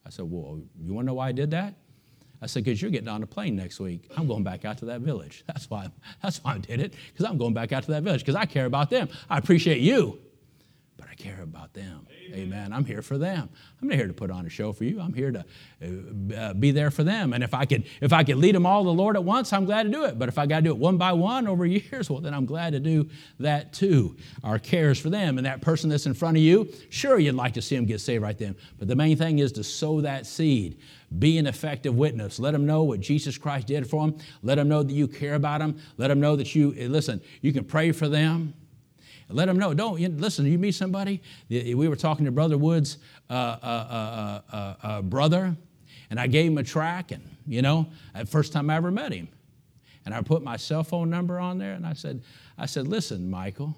I 0.06 0.10
said, 0.10 0.26
"Well, 0.30 0.60
you 0.82 0.94
want 0.94 1.06
to 1.06 1.08
know 1.08 1.13
why 1.13 1.30
I 1.30 1.32
did 1.32 1.52
that?" 1.52 1.76
I 2.41 2.48
said, 2.48 2.63
because 2.63 2.82
you're 2.82 2.91
getting 2.91 3.08
on 3.08 3.24
a 3.24 3.28
plane 3.28 3.56
next 3.56 3.80
week. 3.80 4.12
I'm 4.15 4.28
going 4.28 4.44
back 4.44 4.65
out 4.65 4.78
to 4.80 4.86
that 4.86 5.02
village. 5.02 5.44
That's 5.48 5.70
why, 5.70 5.89
that's 6.22 6.44
why 6.44 6.56
I 6.56 6.58
did 6.60 6.80
it, 6.80 6.94
because 7.12 7.26
I'm 7.26 7.38
going 7.38 7.54
back 7.54 7.72
out 7.72 7.84
to 7.84 7.91
that 7.91 8.04
village, 8.04 8.22
because 8.22 8.36
I 8.36 8.46
care 8.46 8.65
about 8.65 8.89
them. 8.89 9.10
I 9.30 9.38
appreciate 9.38 9.80
you, 9.80 10.20
but 10.98 11.08
I 11.10 11.16
care 11.16 11.42
about 11.42 11.74
them. 11.74 12.08
Amen. 12.28 12.40
Amen. 12.40 12.74
I'm 12.74 12.86
here 12.86 13.02
for 13.02 13.18
them. 13.18 13.50
I'm 13.82 13.88
not 13.90 13.98
here 13.98 14.08
to 14.08 14.14
put 14.14 14.32
on 14.32 14.46
a 14.46 14.50
show 14.50 14.72
for 14.72 14.86
you. 14.86 15.02
I'm 15.02 15.14
here 15.14 15.32
to 15.32 15.46
uh, 16.38 16.54
be 16.54 16.72
there 16.72 16.90
for 16.90 17.04
them. 17.04 17.34
And 17.34 17.44
if 17.44 17.54
I 17.54 17.66
could, 17.66 17.84
if 18.00 18.14
I 18.14 18.24
could 18.24 18.38
lead 18.38 18.56
them 18.56 18.66
all 18.66 18.84
the 18.84 18.94
Lord 18.94 19.18
at 19.18 19.24
once, 19.24 19.52
I'm 19.52 19.66
glad 19.66 19.84
to 19.84 19.90
do 19.90 20.06
it. 20.06 20.18
But 20.18 20.30
if 20.30 20.38
I 20.38 20.46
got 20.46 20.58
to 20.58 20.62
do 20.64 20.70
it 20.70 20.78
one 20.78 20.98
by 20.98 21.12
one 21.12 21.48
over 21.48 21.66
years, 21.66 22.10
well, 22.10 22.22
then 22.22 22.34
I'm 22.34 22.46
glad 22.46 22.74
to 22.74 22.80
do 22.80 23.10
that 23.40 23.74
too. 23.74 24.16
Our 24.44 24.58
cares 24.58 24.98
for 24.98 25.10
them 25.10 25.38
and 25.38 25.46
that 25.46 25.62
person 25.62 25.90
that's 25.90 26.06
in 26.06 26.14
front 26.14 26.38
of 26.38 26.44
you. 26.44 26.72
Sure, 26.90 27.20
you'd 27.20 27.36
like 27.36 27.54
to 27.56 27.62
see 27.62 27.76
them 27.76 27.86
get 27.86 28.00
saved 28.00 28.24
right 28.24 28.38
then, 28.38 28.56
but 28.80 28.88
the 28.88 28.96
main 28.96 29.18
thing 29.18 29.40
is 29.40 29.52
to 29.54 29.64
sow 29.64 30.02
that 30.02 30.26
seed. 30.26 30.80
Be 31.20 31.38
an 31.38 31.48
effective 31.48 31.96
witness. 31.96 32.40
Let 32.40 32.52
them 32.52 32.66
know 32.66 32.84
what 32.84 33.00
Jesus 33.00 33.38
Christ 33.38 33.68
did 33.68 33.88
for 33.88 34.06
them. 34.06 34.18
Let 34.44 34.56
them 34.56 34.68
know 34.68 34.82
that 34.84 34.92
you 34.92 35.08
care 35.08 35.36
about 35.36 35.60
them. 35.60 35.80
Let 35.98 36.08
them 36.08 36.20
know 36.20 36.36
that 36.36 36.56
you 36.56 36.72
listen. 36.72 37.22
You 37.42 37.54
can 37.54 37.64
pray 37.64 37.92
for 37.92 38.10
them. 38.10 38.54
Let 39.30 39.46
them 39.48 39.58
know. 39.58 39.74
Don't 39.74 40.00
you, 40.00 40.10
listen. 40.10 40.46
You 40.46 40.60
meet 40.60 40.76
somebody. 40.76 41.22
We 41.50 41.88
were 41.88 41.96
talking 41.96 42.26
to 42.26 42.32
Brother 42.32 42.58
Woods' 42.58 42.98
uh, 43.30 43.34
uh, 43.34 44.42
uh, 44.52 44.76
uh, 44.84 45.02
brother, 45.02 45.56
and 46.10 46.20
I 46.20 46.28
gave 46.28 46.52
him 46.52 46.58
a 46.58 46.64
track, 46.64 47.12
and 47.12 47.24
you 47.48 47.62
know, 47.62 47.88
first 48.28 48.54
time 48.54 48.70
I 48.70 48.76
ever 48.76 48.92
met 48.92 49.12
him, 49.12 49.28
and 50.06 50.14
I 50.14 50.22
put 50.22 50.44
my 50.44 50.58
cell 50.58 50.84
phone 50.84 51.10
number 51.10 51.40
on 51.40 51.58
there, 51.58 51.74
and 51.74 51.88
I 51.88 51.94
said, 51.94 52.22
I 52.58 52.68
said, 52.68 52.88
listen, 52.88 53.30
Michael, 53.30 53.76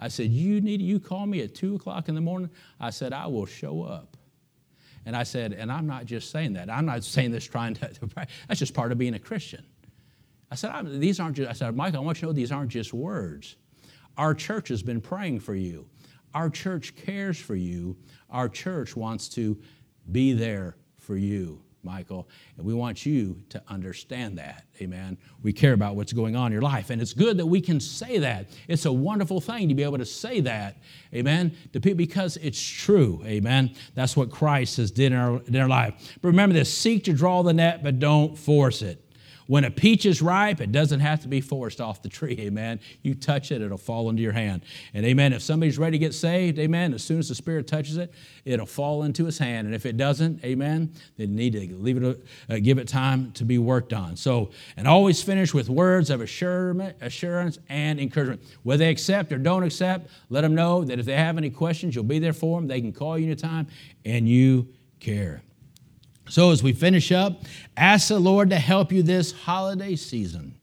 I 0.00 0.08
said, 0.08 0.30
you 0.30 0.60
need 0.60 0.80
you 0.80 1.00
call 1.00 1.26
me 1.26 1.42
at 1.42 1.54
two 1.54 1.74
o'clock 1.74 2.08
in 2.08 2.14
the 2.14 2.20
morning. 2.20 2.50
I 2.80 2.90
said, 2.90 3.12
I 3.12 3.26
will 3.26 3.46
show 3.46 3.82
up. 3.82 4.16
And 5.04 5.16
I 5.16 5.22
said, 5.22 5.52
and 5.52 5.70
I'm 5.70 5.86
not 5.86 6.06
just 6.06 6.30
saying 6.30 6.54
that. 6.54 6.70
I'm 6.70 6.86
not 6.86 7.04
saying 7.04 7.32
this 7.32 7.44
trying 7.44 7.74
to. 7.74 7.90
That's 8.48 8.60
just 8.60 8.74
part 8.74 8.92
of 8.92 8.98
being 8.98 9.14
a 9.14 9.18
Christian. 9.18 9.64
I 10.50 10.54
said, 10.54 10.72
these 11.00 11.20
aren't 11.20 11.36
just. 11.36 11.50
I 11.50 11.52
said, 11.52 11.76
Michael, 11.76 12.00
I 12.00 12.04
want 12.04 12.18
you 12.18 12.20
to 12.22 12.26
know 12.26 12.32
these 12.32 12.52
aren't 12.52 12.70
just 12.70 12.94
words. 12.94 13.56
Our 14.18 14.34
church 14.34 14.68
has 14.68 14.82
been 14.82 15.00
praying 15.00 15.40
for 15.40 15.54
you. 15.54 15.88
Our 16.34 16.50
church 16.50 16.94
cares 16.96 17.38
for 17.38 17.54
you. 17.54 17.96
Our 18.28 18.48
church 18.48 18.96
wants 18.96 19.28
to 19.30 19.58
be 20.10 20.32
there 20.32 20.76
for 20.98 21.16
you, 21.16 21.62
Michael. 21.82 22.28
And 22.56 22.66
we 22.66 22.74
want 22.74 23.06
you 23.06 23.40
to 23.50 23.62
understand 23.68 24.36
that. 24.38 24.64
Amen. 24.82 25.16
We 25.42 25.52
care 25.52 25.72
about 25.72 25.96
what's 25.96 26.12
going 26.12 26.36
on 26.36 26.46
in 26.46 26.52
your 26.52 26.62
life. 26.62 26.90
And 26.90 27.00
it's 27.00 27.12
good 27.12 27.38
that 27.38 27.46
we 27.46 27.60
can 27.60 27.80
say 27.80 28.18
that. 28.18 28.50
It's 28.66 28.84
a 28.84 28.92
wonderful 28.92 29.40
thing 29.40 29.68
to 29.68 29.74
be 29.74 29.84
able 29.84 29.98
to 29.98 30.04
say 30.04 30.40
that. 30.40 30.78
Amen. 31.14 31.56
To 31.72 31.80
people 31.80 31.96
because 31.96 32.36
it's 32.38 32.60
true. 32.60 33.22
Amen. 33.24 33.74
That's 33.94 34.16
what 34.16 34.30
Christ 34.30 34.76
has 34.78 34.90
did 34.90 35.12
in 35.12 35.18
our, 35.18 35.40
in 35.42 35.56
our 35.56 35.68
life. 35.68 36.18
But 36.20 36.28
remember 36.28 36.54
this 36.54 36.72
seek 36.72 37.04
to 37.04 37.12
draw 37.12 37.42
the 37.42 37.54
net, 37.54 37.82
but 37.82 38.00
don't 38.00 38.36
force 38.36 38.82
it. 38.82 39.07
When 39.48 39.64
a 39.64 39.70
peach 39.70 40.04
is 40.04 40.20
ripe, 40.20 40.60
it 40.60 40.72
doesn't 40.72 41.00
have 41.00 41.22
to 41.22 41.28
be 41.28 41.40
forced 41.40 41.80
off 41.80 42.02
the 42.02 42.10
tree, 42.10 42.36
amen. 42.38 42.80
You 43.00 43.14
touch 43.14 43.50
it, 43.50 43.62
it'll 43.62 43.78
fall 43.78 44.10
into 44.10 44.22
your 44.22 44.32
hand. 44.32 44.62
And 44.92 45.06
amen, 45.06 45.32
if 45.32 45.40
somebody's 45.40 45.78
ready 45.78 45.98
to 45.98 45.98
get 45.98 46.12
saved, 46.12 46.58
amen, 46.58 46.92
as 46.92 47.02
soon 47.02 47.18
as 47.18 47.30
the 47.30 47.34
Spirit 47.34 47.66
touches 47.66 47.96
it, 47.96 48.12
it'll 48.44 48.66
fall 48.66 49.04
into 49.04 49.24
his 49.24 49.38
hand. 49.38 49.66
And 49.66 49.74
if 49.74 49.86
it 49.86 49.96
doesn't, 49.96 50.44
amen, 50.44 50.92
they 51.16 51.26
need 51.26 51.54
to 51.54 51.74
leave 51.76 52.02
it, 52.02 52.26
uh, 52.50 52.58
give 52.58 52.76
it 52.76 52.88
time 52.88 53.32
to 53.32 53.46
be 53.46 53.56
worked 53.56 53.94
on. 53.94 54.16
So, 54.16 54.50
and 54.76 54.86
always 54.86 55.22
finish 55.22 55.54
with 55.54 55.70
words 55.70 56.10
of 56.10 56.20
assurance 56.20 57.58
and 57.70 57.98
encouragement. 57.98 58.42
Whether 58.64 58.84
they 58.84 58.90
accept 58.90 59.32
or 59.32 59.38
don't 59.38 59.62
accept, 59.62 60.10
let 60.28 60.42
them 60.42 60.54
know 60.54 60.84
that 60.84 60.98
if 60.98 61.06
they 61.06 61.16
have 61.16 61.38
any 61.38 61.48
questions, 61.48 61.94
you'll 61.94 62.04
be 62.04 62.18
there 62.18 62.34
for 62.34 62.60
them. 62.60 62.68
They 62.68 62.82
can 62.82 62.92
call 62.92 63.18
you 63.18 63.24
anytime, 63.24 63.66
and 64.04 64.28
you 64.28 64.68
care. 65.00 65.42
So, 66.28 66.50
as 66.50 66.62
we 66.62 66.72
finish 66.72 67.10
up, 67.10 67.42
ask 67.76 68.08
the 68.08 68.18
Lord 68.18 68.50
to 68.50 68.56
help 68.56 68.92
you 68.92 69.02
this 69.02 69.32
holiday 69.32 69.96
season 69.96 70.54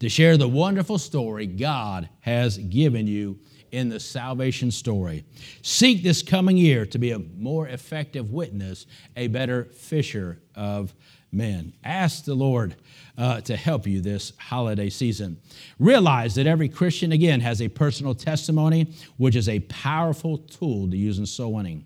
to 0.00 0.08
share 0.08 0.36
the 0.36 0.48
wonderful 0.48 0.98
story 0.98 1.46
God 1.46 2.08
has 2.20 2.58
given 2.58 3.06
you 3.06 3.38
in 3.70 3.88
the 3.88 4.00
salvation 4.00 4.70
story. 4.70 5.24
Seek 5.62 6.02
this 6.02 6.22
coming 6.22 6.56
year 6.56 6.86
to 6.86 6.98
be 6.98 7.10
a 7.10 7.18
more 7.18 7.68
effective 7.68 8.30
witness, 8.30 8.86
a 9.16 9.26
better 9.26 9.64
fisher 9.64 10.40
of 10.54 10.94
men. 11.32 11.72
Ask 11.82 12.24
the 12.24 12.34
Lord 12.34 12.76
uh, 13.18 13.40
to 13.42 13.56
help 13.56 13.86
you 13.86 14.00
this 14.00 14.32
holiday 14.38 14.90
season. 14.90 15.38
Realize 15.78 16.36
that 16.36 16.46
every 16.46 16.68
Christian, 16.68 17.12
again, 17.12 17.40
has 17.40 17.60
a 17.60 17.68
personal 17.68 18.14
testimony, 18.14 18.92
which 19.16 19.34
is 19.34 19.48
a 19.48 19.60
powerful 19.60 20.38
tool 20.38 20.88
to 20.88 20.96
use 20.96 21.18
in 21.18 21.26
soul 21.26 21.52
winning. 21.52 21.84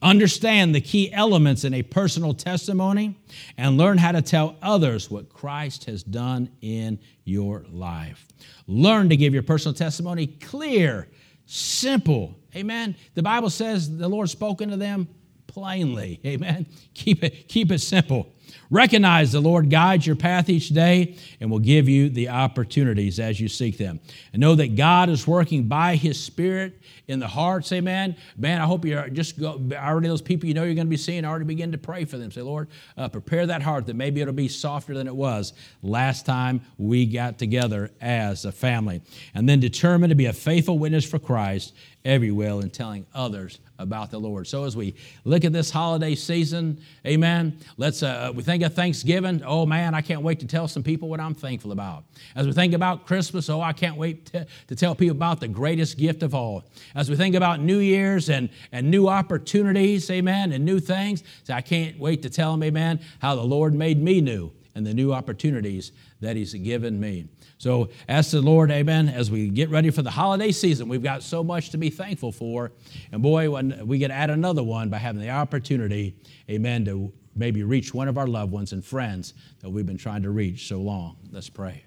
Understand 0.00 0.74
the 0.74 0.80
key 0.80 1.12
elements 1.12 1.64
in 1.64 1.74
a 1.74 1.82
personal 1.82 2.34
testimony 2.34 3.16
and 3.56 3.76
learn 3.76 3.98
how 3.98 4.12
to 4.12 4.22
tell 4.22 4.56
others 4.62 5.10
what 5.10 5.28
Christ 5.28 5.84
has 5.84 6.02
done 6.02 6.50
in 6.60 6.98
your 7.24 7.64
life. 7.70 8.26
Learn 8.66 9.08
to 9.08 9.16
give 9.16 9.34
your 9.34 9.42
personal 9.42 9.74
testimony 9.74 10.26
clear, 10.26 11.08
simple. 11.46 12.36
Amen. 12.56 12.96
The 13.14 13.22
Bible 13.22 13.50
says 13.50 13.96
the 13.96 14.08
Lord 14.08 14.30
spoke 14.30 14.58
to 14.58 14.76
them 14.76 15.08
plainly. 15.46 16.20
Amen. 16.24 16.66
Keep 16.94 17.24
it, 17.24 17.48
keep 17.48 17.70
it 17.70 17.80
simple. 17.80 18.32
Recognize 18.70 19.32
the 19.32 19.40
Lord 19.40 19.70
guides 19.70 20.06
your 20.06 20.16
path 20.16 20.48
each 20.48 20.68
day 20.68 21.16
and 21.40 21.50
will 21.50 21.58
give 21.58 21.88
you 21.88 22.08
the 22.08 22.28
opportunities 22.28 23.20
as 23.20 23.40
you 23.40 23.48
seek 23.48 23.78
them. 23.78 24.00
And 24.32 24.40
know 24.40 24.54
that 24.54 24.76
God 24.76 25.08
is 25.08 25.26
working 25.26 25.64
by 25.64 25.96
His 25.96 26.22
Spirit 26.22 26.80
in 27.08 27.18
the 27.18 27.28
hearts. 27.28 27.72
Amen. 27.72 28.16
Man, 28.36 28.60
I 28.60 28.66
hope 28.66 28.84
you're 28.84 29.08
just 29.08 29.38
go, 29.38 29.60
already 29.74 30.08
those 30.08 30.22
people 30.22 30.48
you 30.48 30.54
know 30.54 30.64
you're 30.64 30.74
going 30.74 30.86
to 30.86 30.90
be 30.90 30.96
seeing, 30.96 31.24
already 31.24 31.44
begin 31.44 31.72
to 31.72 31.78
pray 31.78 32.04
for 32.04 32.18
them. 32.18 32.30
Say, 32.30 32.42
Lord, 32.42 32.68
uh, 32.96 33.08
prepare 33.08 33.46
that 33.46 33.62
heart 33.62 33.86
that 33.86 33.96
maybe 33.96 34.20
it'll 34.20 34.32
be 34.34 34.48
softer 34.48 34.94
than 34.94 35.06
it 35.06 35.14
was 35.14 35.52
last 35.82 36.26
time 36.26 36.60
we 36.78 37.06
got 37.06 37.38
together 37.38 37.90
as 38.00 38.44
a 38.44 38.52
family. 38.52 39.02
And 39.34 39.48
then 39.48 39.60
determine 39.60 40.10
to 40.10 40.14
be 40.14 40.26
a 40.26 40.32
faithful 40.32 40.78
witness 40.78 41.08
for 41.08 41.18
Christ 41.18 41.74
everywhere 42.04 42.52
and 42.52 42.72
telling 42.72 43.06
others 43.14 43.60
about 43.78 44.10
the 44.10 44.18
Lord. 44.18 44.46
So 44.46 44.64
as 44.64 44.76
we 44.76 44.94
look 45.24 45.44
at 45.44 45.52
this 45.52 45.70
holiday 45.70 46.14
season, 46.14 46.80
amen, 47.06 47.58
let's, 47.76 48.02
uh, 48.02 48.32
we 48.42 48.44
think 48.44 48.64
of 48.64 48.74
Thanksgiving, 48.74 49.40
oh 49.44 49.64
man, 49.66 49.94
I 49.94 50.00
can't 50.00 50.22
wait 50.22 50.40
to 50.40 50.46
tell 50.48 50.66
some 50.66 50.82
people 50.82 51.08
what 51.08 51.20
I'm 51.20 51.32
thankful 51.32 51.70
about. 51.70 52.02
As 52.34 52.44
we 52.44 52.52
think 52.52 52.74
about 52.74 53.06
Christmas, 53.06 53.48
oh, 53.48 53.60
I 53.60 53.72
can't 53.72 53.96
wait 53.96 54.26
to, 54.32 54.48
to 54.66 54.74
tell 54.74 54.96
people 54.96 55.16
about 55.16 55.38
the 55.38 55.46
greatest 55.46 55.96
gift 55.96 56.24
of 56.24 56.34
all. 56.34 56.64
As 56.96 57.08
we 57.08 57.14
think 57.14 57.36
about 57.36 57.60
New 57.60 57.78
Year's 57.78 58.28
and, 58.28 58.50
and 58.72 58.90
new 58.90 59.06
opportunities, 59.06 60.10
amen, 60.10 60.50
and 60.50 60.64
new 60.64 60.80
things, 60.80 61.22
so 61.44 61.54
I 61.54 61.60
can't 61.60 62.00
wait 62.00 62.22
to 62.22 62.30
tell 62.30 62.50
them, 62.50 62.64
amen, 62.64 62.98
how 63.20 63.36
the 63.36 63.44
Lord 63.44 63.74
made 63.74 64.02
me 64.02 64.20
new 64.20 64.50
and 64.74 64.84
the 64.84 64.94
new 64.94 65.12
opportunities 65.12 65.92
that 66.20 66.34
He's 66.34 66.52
given 66.52 66.98
me. 66.98 67.28
So 67.58 67.90
ask 68.08 68.32
the 68.32 68.40
Lord, 68.40 68.72
amen, 68.72 69.08
as 69.08 69.30
we 69.30 69.50
get 69.50 69.70
ready 69.70 69.90
for 69.90 70.02
the 70.02 70.10
holiday 70.10 70.50
season. 70.50 70.88
We've 70.88 71.00
got 71.00 71.22
so 71.22 71.44
much 71.44 71.70
to 71.70 71.78
be 71.78 71.90
thankful 71.90 72.32
for. 72.32 72.72
And 73.12 73.22
boy, 73.22 73.50
when 73.50 73.86
we 73.86 73.98
get 73.98 74.10
add 74.10 74.30
another 74.30 74.64
one 74.64 74.88
by 74.88 74.98
having 74.98 75.20
the 75.20 75.30
opportunity, 75.30 76.16
amen, 76.50 76.84
to 76.86 77.12
maybe 77.34 77.62
reach 77.62 77.94
one 77.94 78.08
of 78.08 78.18
our 78.18 78.26
loved 78.26 78.52
ones 78.52 78.72
and 78.72 78.84
friends 78.84 79.34
that 79.60 79.70
we've 79.70 79.86
been 79.86 79.98
trying 79.98 80.22
to 80.22 80.30
reach 80.30 80.68
so 80.68 80.78
long. 80.78 81.16
Let's 81.30 81.48
pray. 81.50 81.84